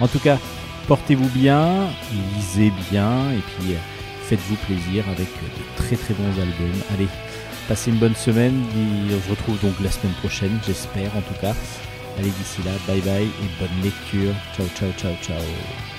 [0.00, 0.38] En tout cas,
[0.86, 1.88] portez-vous bien,
[2.36, 3.78] lisez bien, et puis euh,
[4.22, 6.80] faites-vous plaisir avec de très très bons albums.
[6.94, 7.08] Allez,
[7.68, 8.64] passez une bonne semaine.
[8.74, 11.54] On se retrouve donc la semaine prochaine, j'espère en tout cas.
[12.18, 14.34] Allez, d'ici là, bye bye et bonne lecture.
[14.56, 15.97] Ciao, ciao, ciao, ciao.